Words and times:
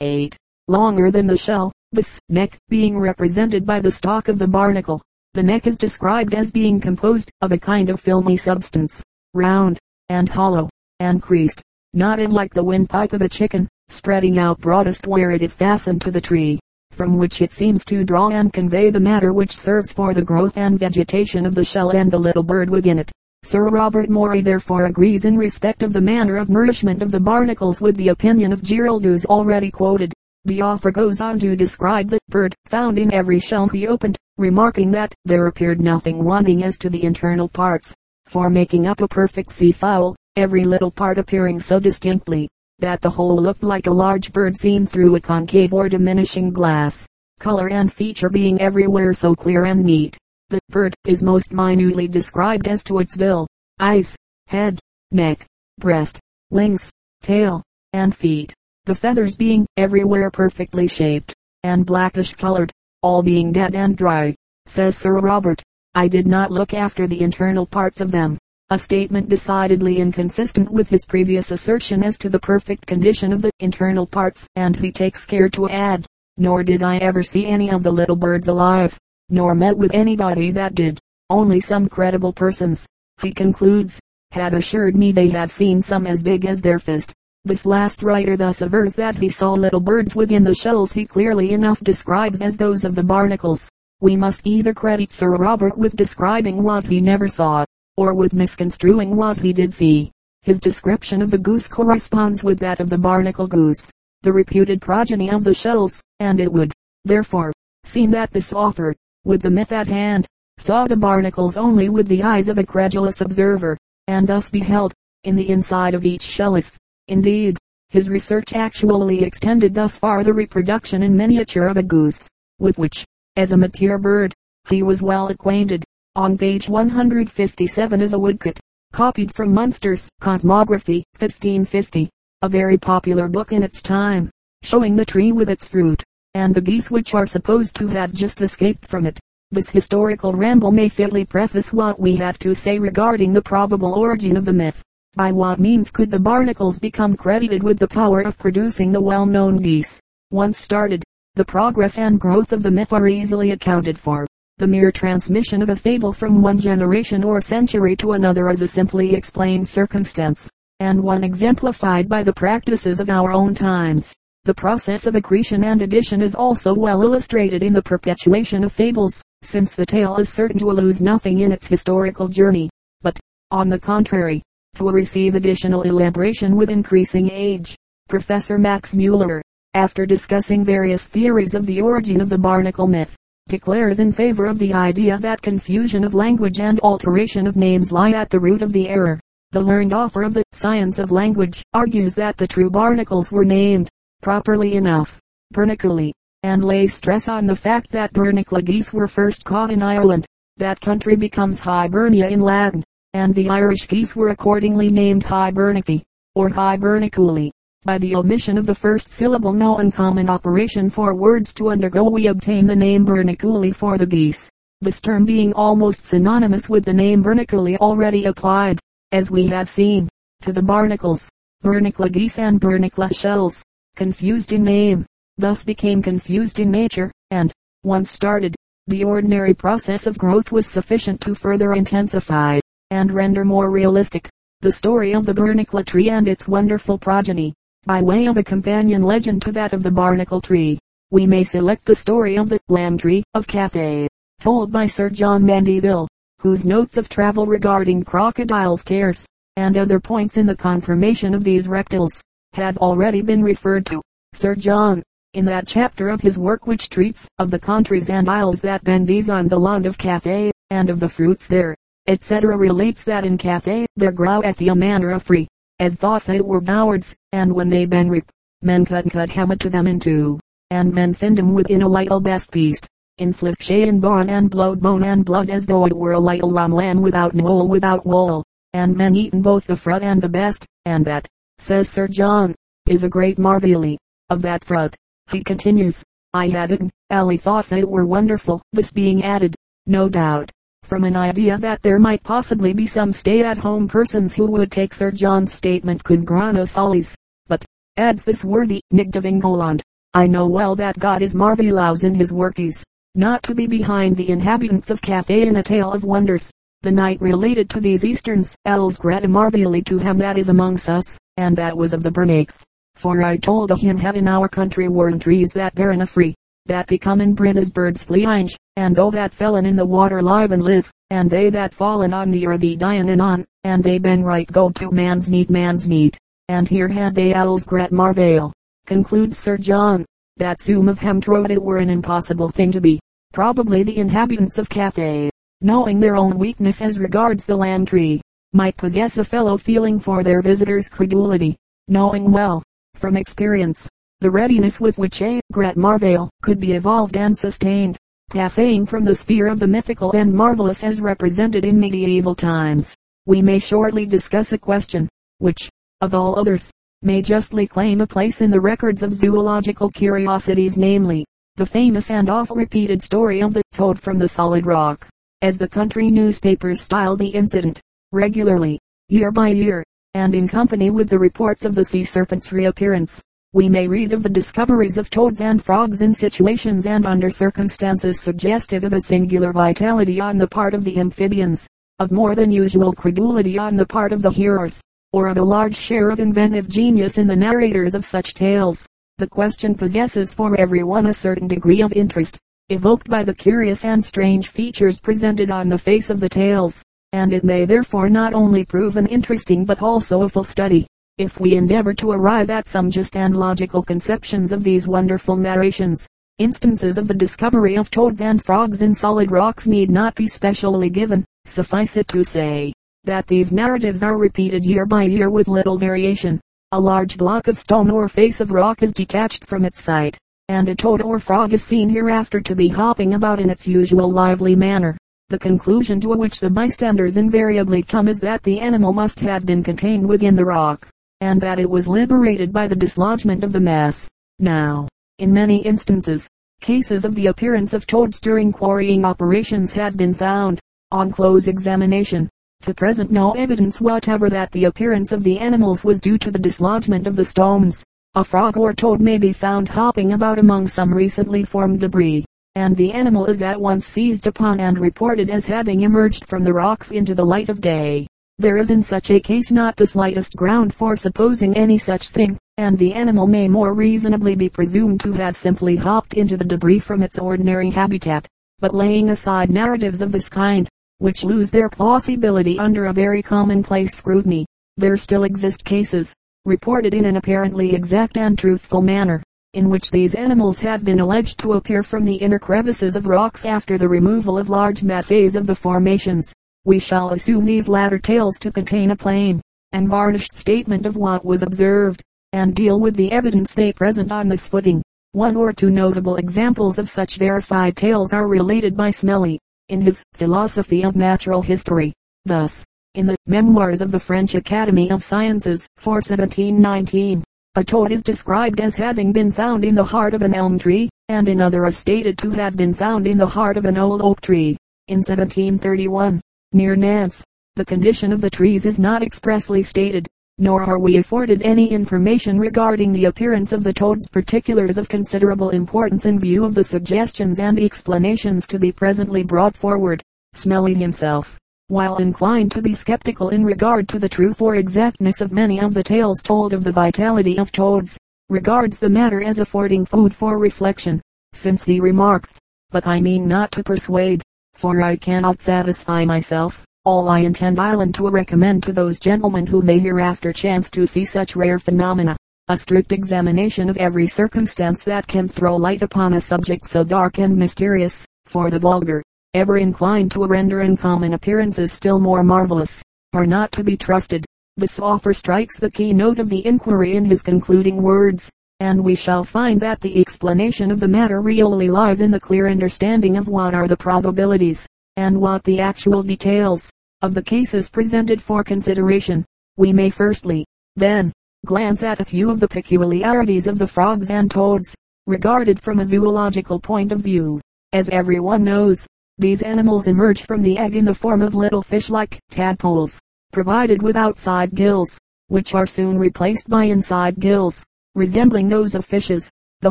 8. 0.00 0.36
Longer 0.68 1.10
than 1.10 1.26
the 1.26 1.38
shell, 1.38 1.72
this 1.92 2.18
neck 2.28 2.58
being 2.68 2.98
represented 2.98 3.64
by 3.64 3.80
the 3.80 3.90
stalk 3.90 4.28
of 4.28 4.38
the 4.38 4.46
barnacle. 4.46 5.00
The 5.32 5.42
neck 5.42 5.66
is 5.66 5.78
described 5.78 6.34
as 6.34 6.50
being 6.50 6.80
composed 6.80 7.30
of 7.40 7.50
a 7.50 7.58
kind 7.58 7.88
of 7.88 7.98
filmy 7.98 8.36
substance, 8.36 9.02
round, 9.32 9.78
and 10.10 10.28
hollow, 10.28 10.68
and 11.00 11.22
creased, 11.22 11.62
not 11.94 12.20
unlike 12.20 12.52
the 12.52 12.64
windpipe 12.64 13.14
of 13.14 13.22
a 13.22 13.28
chicken, 13.28 13.68
spreading 13.88 14.38
out 14.38 14.60
broadest 14.60 15.06
where 15.06 15.30
it 15.30 15.40
is 15.40 15.54
fastened 15.54 16.02
to 16.02 16.10
the 16.10 16.20
tree, 16.20 16.60
from 16.90 17.16
which 17.16 17.40
it 17.40 17.50
seems 17.52 17.82
to 17.86 18.04
draw 18.04 18.28
and 18.28 18.52
convey 18.52 18.90
the 18.90 19.00
matter 19.00 19.32
which 19.32 19.56
serves 19.56 19.94
for 19.94 20.12
the 20.12 20.22
growth 20.22 20.58
and 20.58 20.78
vegetation 20.78 21.46
of 21.46 21.54
the 21.54 21.64
shell 21.64 21.90
and 21.90 22.10
the 22.10 22.18
little 22.18 22.42
bird 22.42 22.68
within 22.68 22.98
it. 22.98 23.10
Sir 23.46 23.68
Robert 23.68 24.10
Moray 24.10 24.40
therefore 24.40 24.86
agrees 24.86 25.24
in 25.24 25.38
respect 25.38 25.84
of 25.84 25.92
the 25.92 26.00
manner 26.00 26.36
of 26.36 26.48
nourishment 26.48 27.00
of 27.00 27.12
the 27.12 27.20
barnacles 27.20 27.80
with 27.80 27.94
the 27.94 28.08
opinion 28.08 28.52
of 28.52 28.60
Giraldus 28.60 29.24
already 29.24 29.70
quoted. 29.70 30.12
The 30.46 30.62
author 30.62 30.90
goes 30.90 31.20
on 31.20 31.38
to 31.38 31.54
describe 31.54 32.10
the 32.10 32.18
bird 32.28 32.56
found 32.64 32.98
in 32.98 33.14
every 33.14 33.38
shell 33.38 33.68
he 33.68 33.86
opened, 33.86 34.16
remarking 34.36 34.90
that 34.90 35.14
there 35.24 35.46
appeared 35.46 35.80
nothing 35.80 36.24
wanting 36.24 36.64
as 36.64 36.76
to 36.78 36.90
the 36.90 37.04
internal 37.04 37.46
parts, 37.48 37.94
for 38.24 38.50
making 38.50 38.88
up 38.88 39.00
a 39.00 39.06
perfect 39.06 39.52
sea 39.52 39.70
fowl, 39.70 40.16
every 40.34 40.64
little 40.64 40.90
part 40.90 41.16
appearing 41.16 41.60
so 41.60 41.78
distinctly, 41.78 42.48
that 42.80 43.00
the 43.00 43.10
whole 43.10 43.36
looked 43.36 43.62
like 43.62 43.86
a 43.86 43.92
large 43.92 44.32
bird 44.32 44.56
seen 44.56 44.86
through 44.86 45.14
a 45.14 45.20
concave 45.20 45.72
or 45.72 45.88
diminishing 45.88 46.50
glass, 46.50 47.06
color 47.38 47.68
and 47.68 47.92
feature 47.92 48.28
being 48.28 48.60
everywhere 48.60 49.12
so 49.12 49.36
clear 49.36 49.66
and 49.66 49.84
neat. 49.84 50.18
The 50.48 50.60
bird 50.68 50.94
is 51.04 51.24
most 51.24 51.52
minutely 51.52 52.06
described 52.06 52.68
as 52.68 52.84
to 52.84 53.00
its 53.00 53.16
bill, 53.16 53.48
eyes, 53.80 54.14
head, 54.46 54.78
neck, 55.10 55.44
breast, 55.78 56.20
wings, 56.50 56.88
tail, 57.20 57.64
and 57.92 58.14
feet, 58.14 58.54
the 58.84 58.94
feathers 58.94 59.34
being 59.34 59.66
everywhere 59.76 60.30
perfectly 60.30 60.86
shaped, 60.86 61.34
and 61.64 61.84
blackish 61.84 62.32
colored, 62.34 62.70
all 63.02 63.24
being 63.24 63.50
dead 63.50 63.74
and 63.74 63.96
dry, 63.96 64.36
says 64.66 64.96
Sir 64.96 65.18
Robert. 65.18 65.60
I 65.96 66.06
did 66.06 66.28
not 66.28 66.52
look 66.52 66.74
after 66.74 67.08
the 67.08 67.22
internal 67.22 67.66
parts 67.66 68.00
of 68.00 68.12
them, 68.12 68.38
a 68.70 68.78
statement 68.78 69.28
decidedly 69.28 69.96
inconsistent 69.96 70.70
with 70.70 70.88
his 70.88 71.04
previous 71.06 71.50
assertion 71.50 72.04
as 72.04 72.16
to 72.18 72.28
the 72.28 72.38
perfect 72.38 72.86
condition 72.86 73.32
of 73.32 73.42
the 73.42 73.50
internal 73.58 74.06
parts, 74.06 74.46
and 74.54 74.76
he 74.76 74.92
takes 74.92 75.24
care 75.24 75.48
to 75.48 75.68
add, 75.68 76.06
nor 76.36 76.62
did 76.62 76.84
I 76.84 76.98
ever 76.98 77.24
see 77.24 77.46
any 77.46 77.68
of 77.68 77.82
the 77.82 77.90
little 77.90 78.14
birds 78.14 78.46
alive, 78.46 78.96
nor 79.28 79.54
met 79.54 79.76
with 79.76 79.92
anybody 79.94 80.50
that 80.52 80.74
did, 80.74 80.98
only 81.30 81.60
some 81.60 81.88
credible 81.88 82.32
persons, 82.32 82.86
he 83.20 83.32
concludes, 83.32 83.98
have 84.32 84.54
assured 84.54 84.96
me 84.96 85.12
they 85.12 85.28
have 85.28 85.50
seen 85.50 85.82
some 85.82 86.06
as 86.06 86.22
big 86.22 86.44
as 86.44 86.60
their 86.62 86.78
fist. 86.78 87.12
This 87.44 87.64
last 87.64 88.02
writer 88.02 88.36
thus 88.36 88.60
avers 88.60 88.94
that 88.96 89.16
he 89.16 89.28
saw 89.28 89.52
little 89.52 89.80
birds 89.80 90.14
within 90.16 90.44
the 90.44 90.54
shells 90.54 90.92
he 90.92 91.06
clearly 91.06 91.52
enough 91.52 91.80
describes 91.80 92.42
as 92.42 92.56
those 92.56 92.84
of 92.84 92.94
the 92.94 93.02
barnacles. 93.02 93.68
We 94.00 94.16
must 94.16 94.46
either 94.46 94.74
credit 94.74 95.10
Sir 95.12 95.36
Robert 95.36 95.78
with 95.78 95.96
describing 95.96 96.62
what 96.62 96.84
he 96.84 97.00
never 97.00 97.28
saw, 97.28 97.64
or 97.96 98.14
with 98.14 98.34
misconstruing 98.34 99.16
what 99.16 99.38
he 99.38 99.52
did 99.52 99.72
see. 99.72 100.10
His 100.42 100.60
description 100.60 101.22
of 101.22 101.30
the 101.30 101.38
goose 101.38 101.66
corresponds 101.66 102.44
with 102.44 102.58
that 102.58 102.80
of 102.80 102.90
the 102.90 102.98
barnacle 102.98 103.46
goose, 103.46 103.90
the 104.22 104.32
reputed 104.32 104.80
progeny 104.80 105.30
of 105.30 105.44
the 105.44 105.54
shells, 105.54 106.00
and 106.20 106.40
it 106.40 106.52
would, 106.52 106.72
therefore, 107.04 107.52
seem 107.84 108.10
that 108.10 108.32
this 108.32 108.52
author, 108.52 108.94
with 109.26 109.42
the 109.42 109.50
myth 109.50 109.72
at 109.72 109.88
hand, 109.88 110.24
saw 110.56 110.84
the 110.84 110.96
barnacles 110.96 111.56
only 111.56 111.88
with 111.88 112.06
the 112.06 112.22
eyes 112.22 112.48
of 112.48 112.58
a 112.58 112.64
credulous 112.64 113.20
observer, 113.20 113.76
and 114.06 114.26
thus 114.26 114.48
beheld, 114.48 114.94
in 115.24 115.34
the 115.34 115.50
inside 115.50 115.94
of 115.94 116.04
each 116.04 116.22
shell 116.22 116.54
if, 116.54 116.78
indeed, 117.08 117.58
his 117.90 118.08
research 118.08 118.54
actually 118.54 119.24
extended 119.24 119.74
thus 119.74 119.98
far 119.98 120.22
the 120.22 120.32
reproduction 120.32 121.02
in 121.02 121.16
miniature 121.16 121.66
of 121.66 121.76
a 121.76 121.82
goose, 121.82 122.28
with 122.60 122.78
which, 122.78 123.04
as 123.34 123.50
a 123.50 123.56
mature 123.56 123.98
bird, 123.98 124.32
he 124.68 124.84
was 124.84 125.02
well 125.02 125.28
acquainted. 125.28 125.84
On 126.14 126.38
page 126.38 126.68
157 126.68 128.00
is 128.00 128.12
a 128.12 128.18
woodcut, 128.18 128.60
copied 128.92 129.34
from 129.34 129.52
Munster's 129.52 130.08
Cosmography, 130.22 131.02
1550, 131.18 132.08
a 132.42 132.48
very 132.48 132.78
popular 132.78 133.28
book 133.28 133.52
in 133.52 133.64
its 133.64 133.82
time, 133.82 134.30
showing 134.62 134.94
the 134.94 135.04
tree 135.04 135.32
with 135.32 135.50
its 135.50 135.66
fruit, 135.66 136.02
and 136.36 136.54
the 136.54 136.60
geese 136.60 136.90
which 136.90 137.14
are 137.14 137.26
supposed 137.26 137.74
to 137.74 137.86
have 137.88 138.12
just 138.12 138.42
escaped 138.42 138.86
from 138.86 139.06
it. 139.06 139.18
This 139.52 139.70
historical 139.70 140.34
ramble 140.34 140.70
may 140.70 140.90
fitly 140.90 141.24
preface 141.24 141.72
what 141.72 141.98
we 141.98 142.14
have 142.16 142.38
to 142.40 142.54
say 142.54 142.78
regarding 142.78 143.32
the 143.32 143.40
probable 143.40 143.94
origin 143.94 144.36
of 144.36 144.44
the 144.44 144.52
myth. 144.52 144.82
By 145.14 145.32
what 145.32 145.58
means 145.58 145.90
could 145.90 146.10
the 146.10 146.18
barnacles 146.18 146.78
become 146.78 147.16
credited 147.16 147.62
with 147.62 147.78
the 147.78 147.88
power 147.88 148.20
of 148.20 148.36
producing 148.36 148.92
the 148.92 149.00
well-known 149.00 149.56
geese? 149.56 149.98
Once 150.30 150.58
started, 150.58 151.02
the 151.36 151.44
progress 151.44 151.98
and 151.98 152.20
growth 152.20 152.52
of 152.52 152.62
the 152.62 152.70
myth 152.70 152.92
are 152.92 153.08
easily 153.08 153.52
accounted 153.52 153.98
for. 153.98 154.26
The 154.58 154.66
mere 154.66 154.92
transmission 154.92 155.62
of 155.62 155.70
a 155.70 155.76
fable 155.76 156.12
from 156.12 156.42
one 156.42 156.58
generation 156.58 157.24
or 157.24 157.40
century 157.40 157.96
to 157.96 158.12
another 158.12 158.50
is 158.50 158.60
a 158.60 158.68
simply 158.68 159.14
explained 159.14 159.66
circumstance, 159.66 160.50
and 160.80 161.02
one 161.02 161.24
exemplified 161.24 162.10
by 162.10 162.22
the 162.22 162.34
practices 162.34 163.00
of 163.00 163.08
our 163.08 163.32
own 163.32 163.54
times. 163.54 164.12
The 164.46 164.54
process 164.54 165.08
of 165.08 165.16
accretion 165.16 165.64
and 165.64 165.82
addition 165.82 166.22
is 166.22 166.36
also 166.36 166.72
well 166.72 167.02
illustrated 167.02 167.64
in 167.64 167.72
the 167.72 167.82
perpetuation 167.82 168.62
of 168.62 168.72
fables, 168.72 169.20
since 169.42 169.74
the 169.74 169.84
tale 169.84 170.18
is 170.18 170.28
certain 170.28 170.60
to 170.60 170.70
lose 170.70 171.00
nothing 171.00 171.40
in 171.40 171.50
its 171.50 171.66
historical 171.66 172.28
journey, 172.28 172.70
but, 173.02 173.18
on 173.50 173.68
the 173.68 173.80
contrary, 173.80 174.44
to 174.76 174.88
receive 174.88 175.34
additional 175.34 175.82
elaboration 175.82 176.54
with 176.54 176.70
increasing 176.70 177.28
age. 177.28 177.74
Professor 178.08 178.56
Max 178.56 178.94
Mueller, 178.94 179.42
after 179.74 180.06
discussing 180.06 180.64
various 180.64 181.02
theories 181.02 181.56
of 181.56 181.66
the 181.66 181.80
origin 181.80 182.20
of 182.20 182.28
the 182.28 182.38
barnacle 182.38 182.86
myth, 182.86 183.16
declares 183.48 183.98
in 183.98 184.12
favor 184.12 184.46
of 184.46 184.60
the 184.60 184.72
idea 184.72 185.18
that 185.18 185.42
confusion 185.42 186.04
of 186.04 186.14
language 186.14 186.60
and 186.60 186.78
alteration 186.84 187.48
of 187.48 187.56
names 187.56 187.90
lie 187.90 188.12
at 188.12 188.30
the 188.30 188.38
root 188.38 188.62
of 188.62 188.72
the 188.72 188.88
error. 188.88 189.18
The 189.50 189.60
learned 189.60 189.92
author 189.92 190.22
of 190.22 190.34
the 190.34 190.44
Science 190.52 191.00
of 191.00 191.10
Language 191.10 191.64
argues 191.74 192.14
that 192.14 192.36
the 192.36 192.46
true 192.46 192.70
barnacles 192.70 193.32
were 193.32 193.44
named, 193.44 193.88
properly 194.22 194.74
enough, 194.74 195.20
Burnaculi, 195.54 196.12
and 196.42 196.64
lay 196.64 196.86
stress 196.86 197.28
on 197.28 197.46
the 197.46 197.56
fact 197.56 197.90
that 197.90 198.12
Bernicla 198.12 198.64
geese 198.64 198.92
were 198.92 199.08
first 199.08 199.44
caught 199.44 199.70
in 199.70 199.82
Ireland. 199.82 200.26
That 200.56 200.80
country 200.80 201.16
becomes 201.16 201.60
Hibernia 201.60 202.28
in 202.28 202.40
Latin, 202.40 202.84
and 203.14 203.34
the 203.34 203.48
Irish 203.48 203.88
geese 203.88 204.14
were 204.14 204.28
accordingly 204.28 204.90
named 204.90 205.24
Hibernici, 205.24 206.02
or 206.34 206.50
Hibernaculi. 206.50 207.50
By 207.84 207.98
the 207.98 208.16
omission 208.16 208.58
of 208.58 208.66
the 208.66 208.74
first 208.74 209.12
syllable 209.12 209.52
no 209.52 209.78
uncommon 209.78 210.28
operation 210.28 210.90
for 210.90 211.14
words 211.14 211.54
to 211.54 211.70
undergo 211.70 212.04
we 212.04 212.26
obtain 212.26 212.66
the 212.66 212.74
name 212.74 213.06
Berniculi 213.06 213.74
for 213.74 213.96
the 213.96 214.06
geese. 214.06 214.50
This 214.80 215.00
term 215.00 215.24
being 215.24 215.52
almost 215.54 216.04
synonymous 216.04 216.68
with 216.68 216.84
the 216.84 216.92
name 216.92 217.22
Berniculi 217.22 217.76
already 217.76 218.24
applied, 218.24 218.80
as 219.12 219.30
we 219.30 219.46
have 219.46 219.68
seen, 219.68 220.08
to 220.42 220.52
the 220.52 220.62
barnacles, 220.62 221.28
Bernicla 221.64 222.10
geese 222.10 222.38
and 222.38 222.60
Bernicla 222.60 223.14
shells, 223.14 223.62
confused 223.96 224.52
in 224.52 224.62
name, 224.62 225.04
thus 225.38 225.64
became 225.64 226.00
confused 226.00 226.60
in 226.60 226.70
nature, 226.70 227.10
and, 227.30 227.52
once 227.82 228.10
started, 228.10 228.54
the 228.86 229.02
ordinary 229.02 229.52
process 229.52 230.06
of 230.06 230.16
growth 230.16 230.52
was 230.52 230.66
sufficient 230.66 231.20
to 231.22 231.34
further 231.34 231.72
intensify, 231.72 232.60
and 232.90 233.10
render 233.10 233.44
more 233.44 233.70
realistic, 233.70 234.28
the 234.60 234.70
story 234.70 235.12
of 235.12 235.26
the 235.26 235.34
Bernicla 235.34 235.84
tree 235.84 236.10
and 236.10 236.28
its 236.28 236.46
wonderful 236.46 236.98
progeny 236.98 237.52
by 237.84 238.02
way 238.02 238.26
of 238.26 238.36
a 238.36 238.42
companion 238.42 239.02
legend 239.02 239.40
to 239.42 239.52
that 239.52 239.72
of 239.72 239.82
the 239.82 239.90
barnacle 239.90 240.40
tree. 240.40 240.78
We 241.10 241.26
may 241.26 241.44
select 241.44 241.84
the 241.84 241.94
story 241.94 242.36
of 242.36 242.48
the 242.48 242.58
lamb 242.68 242.98
tree 242.98 243.22
of 243.34 243.46
Cathay, 243.46 244.08
told 244.40 244.72
by 244.72 244.86
Sir 244.86 245.08
John 245.08 245.44
Mandeville, 245.44 246.08
whose 246.40 246.66
notes 246.66 246.96
of 246.96 247.08
travel 247.08 247.46
regarding 247.46 248.02
crocodiles' 248.02 248.84
tears, 248.84 249.24
and 249.56 249.76
other 249.76 250.00
points 250.00 250.36
in 250.36 250.46
the 250.46 250.56
conformation 250.56 251.32
of 251.32 251.44
these 251.44 251.68
reptiles, 251.68 252.20
have 252.56 252.78
already 252.78 253.22
been 253.22 253.42
referred 253.42 253.86
to. 253.86 254.02
Sir 254.32 254.54
John, 254.54 255.02
in 255.34 255.44
that 255.44 255.66
chapter 255.66 256.08
of 256.08 256.22
his 256.22 256.38
work 256.38 256.66
which 256.66 256.88
treats 256.88 257.28
of 257.38 257.50
the 257.50 257.58
countries 257.58 258.08
and 258.08 258.28
isles 258.28 258.62
that 258.62 258.82
bend 258.84 259.06
these 259.06 259.28
on 259.28 259.48
the 259.48 259.58
land 259.58 259.84
of 259.84 259.98
Cathay, 259.98 260.50
and 260.70 260.90
of 260.90 260.98
the 260.98 261.08
fruits 261.08 261.46
there, 261.46 261.76
etc. 262.06 262.56
relates 262.56 263.04
that 263.04 263.24
in 263.24 263.36
Cathay 263.36 263.86
there 263.96 264.12
groweth 264.12 264.60
a 264.60 264.74
manner 264.74 265.10
of 265.10 265.22
free, 265.22 265.46
as 265.78 265.96
though 265.98 266.18
they 266.18 266.40
were 266.40 266.60
cowards, 266.60 267.14
and 267.32 267.52
when 267.52 267.68
they 267.68 267.84
ben 267.84 268.08
rip, 268.08 268.30
men 268.62 268.84
cut 268.84 269.10
cut 269.10 269.30
him 269.30 269.56
to 269.58 269.68
them 269.68 269.86
in 269.86 270.00
two, 270.00 270.40
and 270.70 270.94
men 270.94 271.12
thinned 271.12 271.38
him 271.38 271.52
within 271.52 271.82
a 271.82 271.88
little 271.88 272.20
best 272.20 272.50
feast, 272.50 272.88
in 273.18 273.32
flesh 273.32 273.70
and 273.70 274.00
bone 274.00 274.30
and 274.30 274.50
blood 274.50 274.80
bone 274.80 275.02
and 275.02 275.24
blood 275.24 275.50
as 275.50 275.66
though 275.66 275.86
it 275.86 275.96
were 275.96 276.12
a 276.12 276.18
little 276.18 276.50
lamb 276.50 276.72
lamb 276.72 277.00
without 277.02 277.34
wool 277.34 277.68
without 277.68 278.04
wool, 278.06 278.42
and 278.72 278.96
men 278.96 279.14
eaten 279.14 279.42
both 279.42 279.66
the 279.66 279.76
fruit 279.76 280.02
and 280.02 280.20
the 280.22 280.28
best, 280.28 280.66
and 280.84 281.04
that, 281.04 281.26
says 281.58 281.88
Sir 281.88 282.08
John, 282.08 282.54
is 282.88 283.04
a 283.04 283.08
great 283.08 283.38
marvelly, 283.38 283.98
of 284.30 284.42
that 284.42 284.64
fruit. 284.64 284.94
He 285.30 285.42
continues, 285.42 286.02
I 286.34 286.48
had 286.48 286.70
it, 286.70 286.82
Ellie 287.10 287.36
thought 287.36 287.66
they 287.66 287.84
were 287.84 288.06
wonderful, 288.06 288.62
this 288.72 288.92
being 288.92 289.24
added, 289.24 289.54
no 289.86 290.08
doubt, 290.08 290.50
from 290.82 291.04
an 291.04 291.16
idea 291.16 291.58
that 291.58 291.82
there 291.82 291.98
might 291.98 292.22
possibly 292.22 292.72
be 292.72 292.86
some 292.86 293.12
stay-at-home 293.12 293.88
persons 293.88 294.34
who 294.34 294.46
would 294.46 294.70
take 294.70 294.94
Sir 294.94 295.10
John's 295.10 295.52
statement 295.52 296.04
con 296.04 296.24
grano 296.24 296.64
solis. 296.64 297.14
But, 297.48 297.64
adds 297.96 298.22
this 298.22 298.44
worthy 298.44 298.80
Nick 298.90 299.16
of 299.16 299.26
England. 299.26 299.82
I 300.14 300.26
know 300.26 300.46
well 300.46 300.76
that 300.76 300.98
God 300.98 301.22
is 301.22 301.34
marvelous 301.34 302.04
in 302.04 302.14
his 302.14 302.32
workies, 302.32 302.82
not 303.14 303.42
to 303.44 303.54
be 303.54 303.66
behind 303.66 304.16
the 304.16 304.28
inhabitants 304.28 304.90
of 304.90 305.02
Cathay 305.02 305.42
in 305.42 305.56
a 305.56 305.62
tale 305.62 305.92
of 305.92 306.04
wonders. 306.04 306.50
The 306.86 306.92
knight 306.92 307.20
related 307.20 307.68
to 307.70 307.80
these 307.80 308.04
easterns, 308.04 308.54
Els 308.64 309.00
marvelly 309.02 309.82
to 309.82 309.98
him 309.98 310.18
that 310.18 310.38
is 310.38 310.50
amongst 310.50 310.88
us, 310.88 311.18
and 311.36 311.56
that 311.56 311.76
was 311.76 311.92
of 311.92 312.04
the 312.04 312.12
Bernakes. 312.12 312.62
For 312.94 313.24
I 313.24 313.38
told 313.38 313.76
him 313.76 313.96
how 313.96 314.12
in 314.12 314.28
our 314.28 314.46
country 314.46 314.86
were 314.86 315.10
trees 315.18 315.52
that 315.54 315.74
bear 315.74 315.90
a 315.90 316.06
free, 316.06 316.36
that 316.66 316.86
become 316.86 317.20
in 317.20 317.34
brin 317.34 317.58
as 317.58 317.70
birds 317.70 318.04
fleeing, 318.04 318.50
and 318.76 318.94
though 318.94 319.10
that 319.10 319.32
fellen 319.32 319.66
in 319.66 319.74
the 319.74 319.84
water 319.84 320.22
live 320.22 320.52
and 320.52 320.62
live, 320.62 320.88
and 321.10 321.28
they 321.28 321.50
that 321.50 321.74
fallen 321.74 322.14
on 322.14 322.30
the 322.30 322.46
earth 322.46 322.60
dyin 322.60 322.78
anon, 322.82 323.08
and 323.08 323.20
on, 323.20 323.44
and 323.64 323.82
they 323.82 323.98
ben 323.98 324.22
right 324.22 324.46
go 324.52 324.70
to 324.70 324.92
man's 324.92 325.28
meat 325.28 325.50
man's 325.50 325.88
meat, 325.88 326.16
and 326.46 326.68
here 326.68 326.86
had 326.86 327.16
they 327.16 327.34
Els 327.34 327.66
grat 327.66 327.90
marvale, 327.90 328.52
concludes 328.86 329.36
Sir 329.36 329.58
John, 329.58 330.04
that 330.36 330.60
Zoom 330.60 330.88
of 330.88 331.00
Hemtrode 331.00 331.58
were 331.58 331.78
an 331.78 331.90
impossible 331.90 332.48
thing 332.48 332.70
to 332.70 332.80
be. 332.80 333.00
Probably 333.32 333.82
the 333.82 333.96
inhabitants 333.98 334.56
of 334.56 334.68
Cathay, 334.68 335.30
knowing 335.60 335.98
their 335.98 336.16
own 336.16 336.38
weakness 336.38 336.82
as 336.82 336.98
regards 336.98 337.44
the 337.44 337.56
land 337.56 337.88
tree, 337.88 338.20
might 338.52 338.76
possess 338.76 339.18
a 339.18 339.24
fellow 339.24 339.56
feeling 339.56 339.98
for 339.98 340.22
their 340.22 340.42
visitors' 340.42 340.88
credulity, 340.88 341.56
knowing 341.88 342.30
well, 342.30 342.62
from 342.94 343.16
experience, 343.16 343.88
the 344.20 344.30
readiness 344.30 344.80
with 344.80 344.98
which 344.98 345.20
a 345.22 345.40
Grat 345.52 345.76
Marvale 345.76 346.30
could 346.42 346.58
be 346.58 346.72
evolved 346.72 347.16
and 347.16 347.36
sustained, 347.36 347.98
passing 348.30 348.86
from 348.86 349.04
the 349.04 349.14
sphere 349.14 349.46
of 349.46 349.60
the 349.60 349.66
mythical 349.66 350.12
and 350.12 350.32
marvelous 350.32 350.82
as 350.84 351.00
represented 351.00 351.64
in 351.64 351.78
medieval 351.78 352.34
times, 352.34 352.94
we 353.26 353.42
may 353.42 353.58
shortly 353.58 354.06
discuss 354.06 354.52
a 354.52 354.58
question, 354.58 355.08
which, 355.38 355.68
of 356.00 356.14
all 356.14 356.38
others, 356.38 356.70
may 357.02 357.20
justly 357.20 357.66
claim 357.66 358.00
a 358.00 358.06
place 358.06 358.40
in 358.40 358.50
the 358.50 358.60
records 358.60 359.02
of 359.02 359.12
zoological 359.12 359.90
curiosities 359.90 360.76
namely, 360.76 361.24
the 361.56 361.66
famous 361.66 362.10
and 362.10 362.30
oft 362.30 362.50
repeated 362.52 363.02
story 363.02 363.40
of 363.42 363.52
the 363.52 363.62
toad 363.72 364.00
from 364.00 364.18
the 364.18 364.28
solid 364.28 364.64
rock, 364.64 365.06
as 365.42 365.58
the 365.58 365.68
country 365.68 366.10
newspapers 366.10 366.80
style 366.80 367.16
the 367.16 367.28
incident, 367.28 367.80
regularly, 368.12 368.78
year 369.08 369.30
by 369.30 369.48
year, 369.48 369.84
and 370.14 370.34
in 370.34 370.48
company 370.48 370.88
with 370.88 371.10
the 371.10 371.18
reports 371.18 371.64
of 371.64 371.74
the 371.74 371.84
sea 371.84 372.04
serpent's 372.04 372.52
reappearance, 372.52 373.22
we 373.52 373.68
may 373.68 373.86
read 373.86 374.12
of 374.12 374.22
the 374.22 374.28
discoveries 374.28 374.98
of 374.98 375.10
toads 375.10 375.40
and 375.40 375.62
frogs 375.62 376.00
in 376.00 376.14
situations 376.14 376.86
and 376.86 377.06
under 377.06 377.30
circumstances 377.30 378.20
suggestive 378.20 378.82
of 378.82 378.92
a 378.94 379.00
singular 379.00 379.52
vitality 379.52 380.20
on 380.20 380.38
the 380.38 380.48
part 380.48 380.74
of 380.74 380.84
the 380.84 380.98
amphibians, 380.98 381.66
of 381.98 382.10
more 382.10 382.34
than 382.34 382.50
usual 382.50 382.92
credulity 382.92 383.58
on 383.58 383.76
the 383.76 383.86
part 383.86 384.12
of 384.12 384.22
the 384.22 384.30
hearers, 384.30 384.80
or 385.12 385.28
of 385.28 385.36
a 385.36 385.42
large 385.42 385.76
share 385.76 386.10
of 386.10 386.20
inventive 386.20 386.68
genius 386.68 387.18
in 387.18 387.26
the 387.26 387.36
narrators 387.36 387.94
of 387.94 388.04
such 388.04 388.34
tales. 388.34 388.86
The 389.18 389.26
question 389.26 389.74
possesses 389.74 390.34
for 390.34 390.58
everyone 390.60 391.06
a 391.06 391.14
certain 391.14 391.48
degree 391.48 391.82
of 391.82 391.92
interest, 391.92 392.38
evoked 392.68 393.08
by 393.08 393.22
the 393.22 393.32
curious 393.32 393.84
and 393.84 394.04
strange 394.04 394.48
features 394.48 394.98
presented 394.98 395.52
on 395.52 395.68
the 395.68 395.78
face 395.78 396.10
of 396.10 396.18
the 396.18 396.28
tales, 396.28 396.82
and 397.12 397.32
it 397.32 397.44
may 397.44 397.64
therefore 397.64 398.10
not 398.10 398.34
only 398.34 398.64
prove 398.64 398.96
an 398.96 399.06
interesting 399.06 399.64
but 399.64 399.80
also 399.80 400.22
a 400.22 400.28
full 400.28 400.42
study, 400.42 400.84
if 401.16 401.38
we 401.38 401.54
endeavor 401.54 401.94
to 401.94 402.10
arrive 402.10 402.50
at 402.50 402.66
some 402.66 402.90
just 402.90 403.16
and 403.16 403.36
logical 403.36 403.84
conceptions 403.84 404.50
of 404.50 404.64
these 404.64 404.88
wonderful 404.88 405.36
narrations. 405.36 406.08
Instances 406.38 406.98
of 406.98 407.06
the 407.06 407.14
discovery 407.14 407.76
of 407.76 407.88
toads 407.88 408.20
and 408.20 408.42
frogs 408.44 408.82
in 408.82 408.96
solid 408.96 409.30
rocks 409.30 409.68
need 409.68 409.88
not 409.88 410.16
be 410.16 410.26
specially 410.26 410.90
given. 410.90 411.24
Suffice 411.44 411.96
it 411.96 412.08
to 412.08 412.24
say, 412.24 412.72
that 413.04 413.28
these 413.28 413.52
narratives 413.52 414.02
are 414.02 414.18
repeated 414.18 414.66
year 414.66 414.84
by 414.84 415.04
year 415.04 415.30
with 415.30 415.46
little 415.46 415.78
variation. 415.78 416.40
A 416.72 416.80
large 416.80 417.16
block 417.16 417.46
of 417.46 417.56
stone 417.56 417.92
or 417.92 418.08
face 418.08 418.40
of 418.40 418.50
rock 418.50 418.82
is 418.82 418.92
detached 418.92 419.46
from 419.46 419.64
its 419.64 419.80
site, 419.80 420.18
and 420.48 420.68
a 420.68 420.74
toad 420.74 421.02
or 421.02 421.18
frog 421.18 421.52
is 421.52 421.64
seen 421.64 421.88
hereafter 421.88 422.40
to 422.40 422.54
be 422.54 422.68
hopping 422.68 423.14
about 423.14 423.40
in 423.40 423.50
its 423.50 423.66
usual 423.66 424.10
lively 424.10 424.54
manner. 424.54 424.96
The 425.28 425.38
conclusion 425.38 426.00
to 426.02 426.08
which 426.10 426.38
the 426.38 426.48
bystanders 426.48 427.16
invariably 427.16 427.82
come 427.82 428.06
is 428.06 428.20
that 428.20 428.44
the 428.44 428.60
animal 428.60 428.92
must 428.92 429.18
have 429.20 429.44
been 429.44 429.64
contained 429.64 430.08
within 430.08 430.36
the 430.36 430.44
rock, 430.44 430.88
and 431.20 431.40
that 431.40 431.58
it 431.58 431.68
was 431.68 431.88
liberated 431.88 432.52
by 432.52 432.68
the 432.68 432.76
dislodgment 432.76 433.42
of 433.42 433.52
the 433.52 433.60
mass. 433.60 434.08
Now, 434.38 434.86
in 435.18 435.32
many 435.32 435.64
instances, 435.64 436.28
cases 436.60 437.04
of 437.04 437.16
the 437.16 437.26
appearance 437.26 437.72
of 437.72 437.86
toads 437.86 438.20
during 438.20 438.52
quarrying 438.52 439.04
operations 439.04 439.72
have 439.72 439.96
been 439.96 440.14
found, 440.14 440.60
on 440.92 441.10
close 441.10 441.48
examination, 441.48 442.28
to 442.62 442.72
present 442.72 443.10
no 443.10 443.32
evidence 443.32 443.80
whatever 443.80 444.30
that 444.30 444.52
the 444.52 444.64
appearance 444.64 445.10
of 445.10 445.24
the 445.24 445.40
animals 445.40 445.82
was 445.82 446.00
due 446.00 446.18
to 446.18 446.30
the 446.30 446.38
dislodgment 446.38 447.08
of 447.08 447.16
the 447.16 447.24
stones. 447.24 447.82
A 448.16 448.24
frog 448.24 448.56
or 448.56 448.72
toad 448.72 449.02
may 449.02 449.18
be 449.18 449.34
found 449.34 449.68
hopping 449.68 450.14
about 450.14 450.38
among 450.38 450.68
some 450.68 450.90
recently 450.90 451.44
formed 451.44 451.80
debris, 451.80 452.24
and 452.54 452.74
the 452.74 452.90
animal 452.92 453.26
is 453.26 453.42
at 453.42 453.60
once 453.60 453.86
seized 453.86 454.26
upon 454.26 454.58
and 454.58 454.78
reported 454.78 455.28
as 455.28 455.44
having 455.44 455.82
emerged 455.82 456.24
from 456.24 456.42
the 456.42 456.54
rocks 456.54 456.92
into 456.92 457.14
the 457.14 457.26
light 457.26 457.50
of 457.50 457.60
day. 457.60 458.06
There 458.38 458.56
is 458.56 458.70
in 458.70 458.82
such 458.82 459.10
a 459.10 459.20
case 459.20 459.52
not 459.52 459.76
the 459.76 459.86
slightest 459.86 460.34
ground 460.34 460.72
for 460.72 460.96
supposing 460.96 461.54
any 461.58 461.76
such 461.76 462.08
thing, 462.08 462.38
and 462.56 462.78
the 462.78 462.94
animal 462.94 463.26
may 463.26 463.48
more 463.48 463.74
reasonably 463.74 464.34
be 464.34 464.48
presumed 464.48 465.00
to 465.00 465.12
have 465.12 465.36
simply 465.36 465.76
hopped 465.76 466.14
into 466.14 466.38
the 466.38 466.44
debris 466.44 466.78
from 466.78 467.02
its 467.02 467.18
ordinary 467.18 467.68
habitat. 467.68 468.26
But 468.60 468.74
laying 468.74 469.10
aside 469.10 469.50
narratives 469.50 470.00
of 470.00 470.10
this 470.10 470.30
kind, 470.30 470.66
which 471.00 471.22
lose 471.22 471.50
their 471.50 471.68
plausibility 471.68 472.58
under 472.58 472.86
a 472.86 472.94
very 472.94 473.20
commonplace 473.22 473.94
scrutiny. 473.94 474.46
There 474.78 474.96
still 474.96 475.24
exist 475.24 475.66
cases, 475.66 476.14
reported 476.46 476.94
in 476.94 477.04
an 477.04 477.16
apparently 477.16 477.74
exact 477.74 478.16
and 478.16 478.38
truthful 478.38 478.80
manner, 478.80 479.20
in 479.52 479.68
which 479.68 479.90
these 479.90 480.14
animals 480.14 480.60
have 480.60 480.84
been 480.84 481.00
alleged 481.00 481.38
to 481.40 481.54
appear 481.54 481.82
from 481.82 482.04
the 482.04 482.14
inner 482.14 482.38
crevices 482.38 482.94
of 482.94 483.08
rocks 483.08 483.44
after 483.44 483.76
the 483.76 483.88
removal 483.88 484.38
of 484.38 484.48
large 484.48 484.82
masses 484.82 485.34
of 485.34 485.46
the 485.46 485.54
formations. 485.54 486.32
We 486.64 486.78
shall 486.78 487.10
assume 487.10 487.44
these 487.44 487.68
latter 487.68 487.98
tales 487.98 488.38
to 488.38 488.52
contain 488.52 488.92
a 488.92 488.96
plain 488.96 489.42
and 489.72 489.88
varnished 489.88 490.34
statement 490.34 490.86
of 490.86 490.96
what 490.96 491.24
was 491.24 491.42
observed, 491.42 492.02
and 492.32 492.54
deal 492.54 492.78
with 492.78 492.94
the 492.94 493.10
evidence 493.10 493.52
they 493.52 493.72
present 493.72 494.12
on 494.12 494.28
this 494.28 494.48
footing. 494.48 494.82
One 495.12 495.34
or 495.34 495.52
two 495.52 495.70
notable 495.70 496.16
examples 496.16 496.78
of 496.78 496.88
such 496.88 497.16
verified 497.16 497.76
tales 497.76 498.12
are 498.12 498.28
related 498.28 498.76
by 498.76 498.90
Smellie, 498.90 499.38
in 499.68 499.80
his 499.80 500.04
Philosophy 500.12 500.84
of 500.84 500.94
Natural 500.94 501.42
History. 501.42 501.92
Thus, 502.24 502.64
in 502.96 503.06
the 503.06 503.16
Memoirs 503.26 503.82
of 503.82 503.90
the 503.90 504.00
French 504.00 504.34
Academy 504.34 504.90
of 504.90 505.04
Sciences, 505.04 505.68
for 505.76 505.96
1719, 505.96 507.22
a 507.54 507.62
toad 507.62 507.92
is 507.92 508.02
described 508.02 508.58
as 508.58 508.74
having 508.74 509.12
been 509.12 509.30
found 509.30 509.64
in 509.64 509.74
the 509.74 509.84
heart 509.84 510.14
of 510.14 510.22
an 510.22 510.34
elm 510.34 510.58
tree, 510.58 510.88
and 511.10 511.28
in 511.28 511.42
other 511.42 511.66
is 511.66 511.76
stated 511.76 512.16
to 512.16 512.30
have 512.30 512.56
been 512.56 512.72
found 512.72 513.06
in 513.06 513.18
the 513.18 513.26
heart 513.26 513.58
of 513.58 513.66
an 513.66 513.76
old 513.76 514.00
oak 514.00 514.22
tree. 514.22 514.56
In 514.88 514.98
1731, 514.98 516.22
near 516.52 516.74
Nantes, 516.74 517.22
the 517.54 517.66
condition 517.66 518.12
of 518.12 518.22
the 518.22 518.30
trees 518.30 518.64
is 518.64 518.78
not 518.78 519.02
expressly 519.02 519.62
stated, 519.62 520.06
nor 520.38 520.62
are 520.62 520.78
we 520.78 520.96
afforded 520.96 521.42
any 521.42 521.70
information 521.70 522.38
regarding 522.38 522.92
the 522.92 523.04
appearance 523.04 523.52
of 523.52 523.62
the 523.62 523.74
toads 523.74 524.08
particulars 524.08 524.78
of 524.78 524.88
considerable 524.88 525.50
importance 525.50 526.06
in 526.06 526.18
view 526.18 526.46
of 526.46 526.54
the 526.54 526.64
suggestions 526.64 527.38
and 527.40 527.58
explanations 527.58 528.46
to 528.46 528.58
be 528.58 528.72
presently 528.72 529.22
brought 529.22 529.54
forward. 529.54 530.02
Smellie 530.34 530.76
himself, 530.76 531.38
while 531.68 531.96
inclined 531.96 532.52
to 532.52 532.62
be 532.62 532.72
skeptical 532.72 533.30
in 533.30 533.44
regard 533.44 533.88
to 533.88 533.98
the 533.98 534.08
truth 534.08 534.40
or 534.40 534.54
exactness 534.54 535.20
of 535.20 535.32
many 535.32 535.60
of 535.60 535.74
the 535.74 535.82
tales 535.82 536.22
told 536.22 536.52
of 536.52 536.62
the 536.62 536.70
vitality 536.70 537.38
of 537.38 537.50
toads, 537.50 537.98
regards 538.28 538.78
the 538.78 538.88
matter 538.88 539.22
as 539.22 539.38
affording 539.38 539.84
food 539.84 540.14
for 540.14 540.38
reflection, 540.38 541.00
since 541.32 541.64
he 541.64 541.80
remarks, 541.80 542.38
but 542.70 542.86
I 542.86 543.00
mean 543.00 543.26
not 543.26 543.50
to 543.52 543.64
persuade, 543.64 544.22
for 544.54 544.80
I 544.82 544.96
cannot 544.96 545.40
satisfy 545.40 546.04
myself. 546.04 546.64
All 546.84 547.08
I 547.08 547.20
intend 547.20 547.58
island 547.58 547.96
to 547.96 548.08
recommend 548.08 548.62
to 548.62 548.72
those 548.72 549.00
gentlemen 549.00 549.46
who 549.46 549.60
may 549.60 549.80
hereafter 549.80 550.32
chance 550.32 550.70
to 550.70 550.86
see 550.86 551.04
such 551.04 551.34
rare 551.34 551.58
phenomena, 551.58 552.16
a 552.48 552.56
strict 552.56 552.92
examination 552.92 553.68
of 553.68 553.76
every 553.76 554.06
circumstance 554.06 554.84
that 554.84 555.08
can 555.08 555.26
throw 555.26 555.56
light 555.56 555.82
upon 555.82 556.14
a 556.14 556.20
subject 556.20 556.64
so 556.68 556.84
dark 556.84 557.18
and 557.18 557.36
mysterious, 557.36 558.06
for 558.24 558.50
the 558.50 558.58
vulgar, 558.58 559.02
ever 559.36 559.58
inclined 559.58 560.10
to 560.10 560.24
render 560.24 560.62
uncommon 560.62 561.12
appearances 561.12 561.70
still 561.70 562.00
more 562.00 562.24
marvelous, 562.24 562.82
are 563.12 563.26
not 563.26 563.52
to 563.52 563.62
be 563.62 563.76
trusted. 563.76 564.24
This 564.56 564.80
author 564.80 565.12
strikes 565.12 565.58
the 565.58 565.70
keynote 565.70 566.18
of 566.18 566.30
the 566.30 566.44
inquiry 566.46 566.96
in 566.96 567.04
his 567.04 567.20
concluding 567.20 567.82
words, 567.82 568.30
and 568.60 568.82
we 568.82 568.94
shall 568.94 569.22
find 569.22 569.60
that 569.60 569.82
the 569.82 570.00
explanation 570.00 570.70
of 570.70 570.80
the 570.80 570.88
matter 570.88 571.20
really 571.20 571.68
lies 571.68 572.00
in 572.00 572.10
the 572.10 572.18
clear 572.18 572.48
understanding 572.48 573.18
of 573.18 573.28
what 573.28 573.54
are 573.54 573.68
the 573.68 573.76
probabilities, 573.76 574.66
and 574.96 575.20
what 575.20 575.44
the 575.44 575.60
actual 575.60 576.02
details, 576.02 576.70
of 577.02 577.12
the 577.12 577.22
cases 577.22 577.68
presented 577.68 578.22
for 578.22 578.42
consideration, 578.42 579.22
we 579.58 579.70
may 579.70 579.90
firstly, 579.90 580.46
then, 580.76 581.12
glance 581.44 581.82
at 581.82 582.00
a 582.00 582.04
few 582.04 582.30
of 582.30 582.40
the 582.40 582.48
peculiarities 582.48 583.46
of 583.46 583.58
the 583.58 583.66
frogs 583.66 584.10
and 584.10 584.30
toads, 584.30 584.74
regarded 585.06 585.60
from 585.60 585.80
a 585.80 585.84
zoological 585.84 586.58
point 586.58 586.90
of 586.90 587.00
view. 587.00 587.38
As 587.74 587.90
everyone 587.90 588.42
knows, 588.42 588.86
these 589.18 589.42
animals 589.42 589.86
emerge 589.86 590.22
from 590.22 590.42
the 590.42 590.58
egg 590.58 590.76
in 590.76 590.84
the 590.84 590.94
form 590.94 591.22
of 591.22 591.34
little 591.34 591.62
fish-like 591.62 592.18
tadpoles, 592.30 593.00
provided 593.32 593.82
with 593.82 593.96
outside 593.96 594.54
gills, 594.54 594.98
which 595.28 595.54
are 595.54 595.66
soon 595.66 595.98
replaced 595.98 596.48
by 596.48 596.64
inside 596.64 597.18
gills. 597.18 597.64
resembling 597.96 598.48
those 598.48 598.74
of 598.74 598.84
fishes. 598.84 599.28
The 599.62 599.70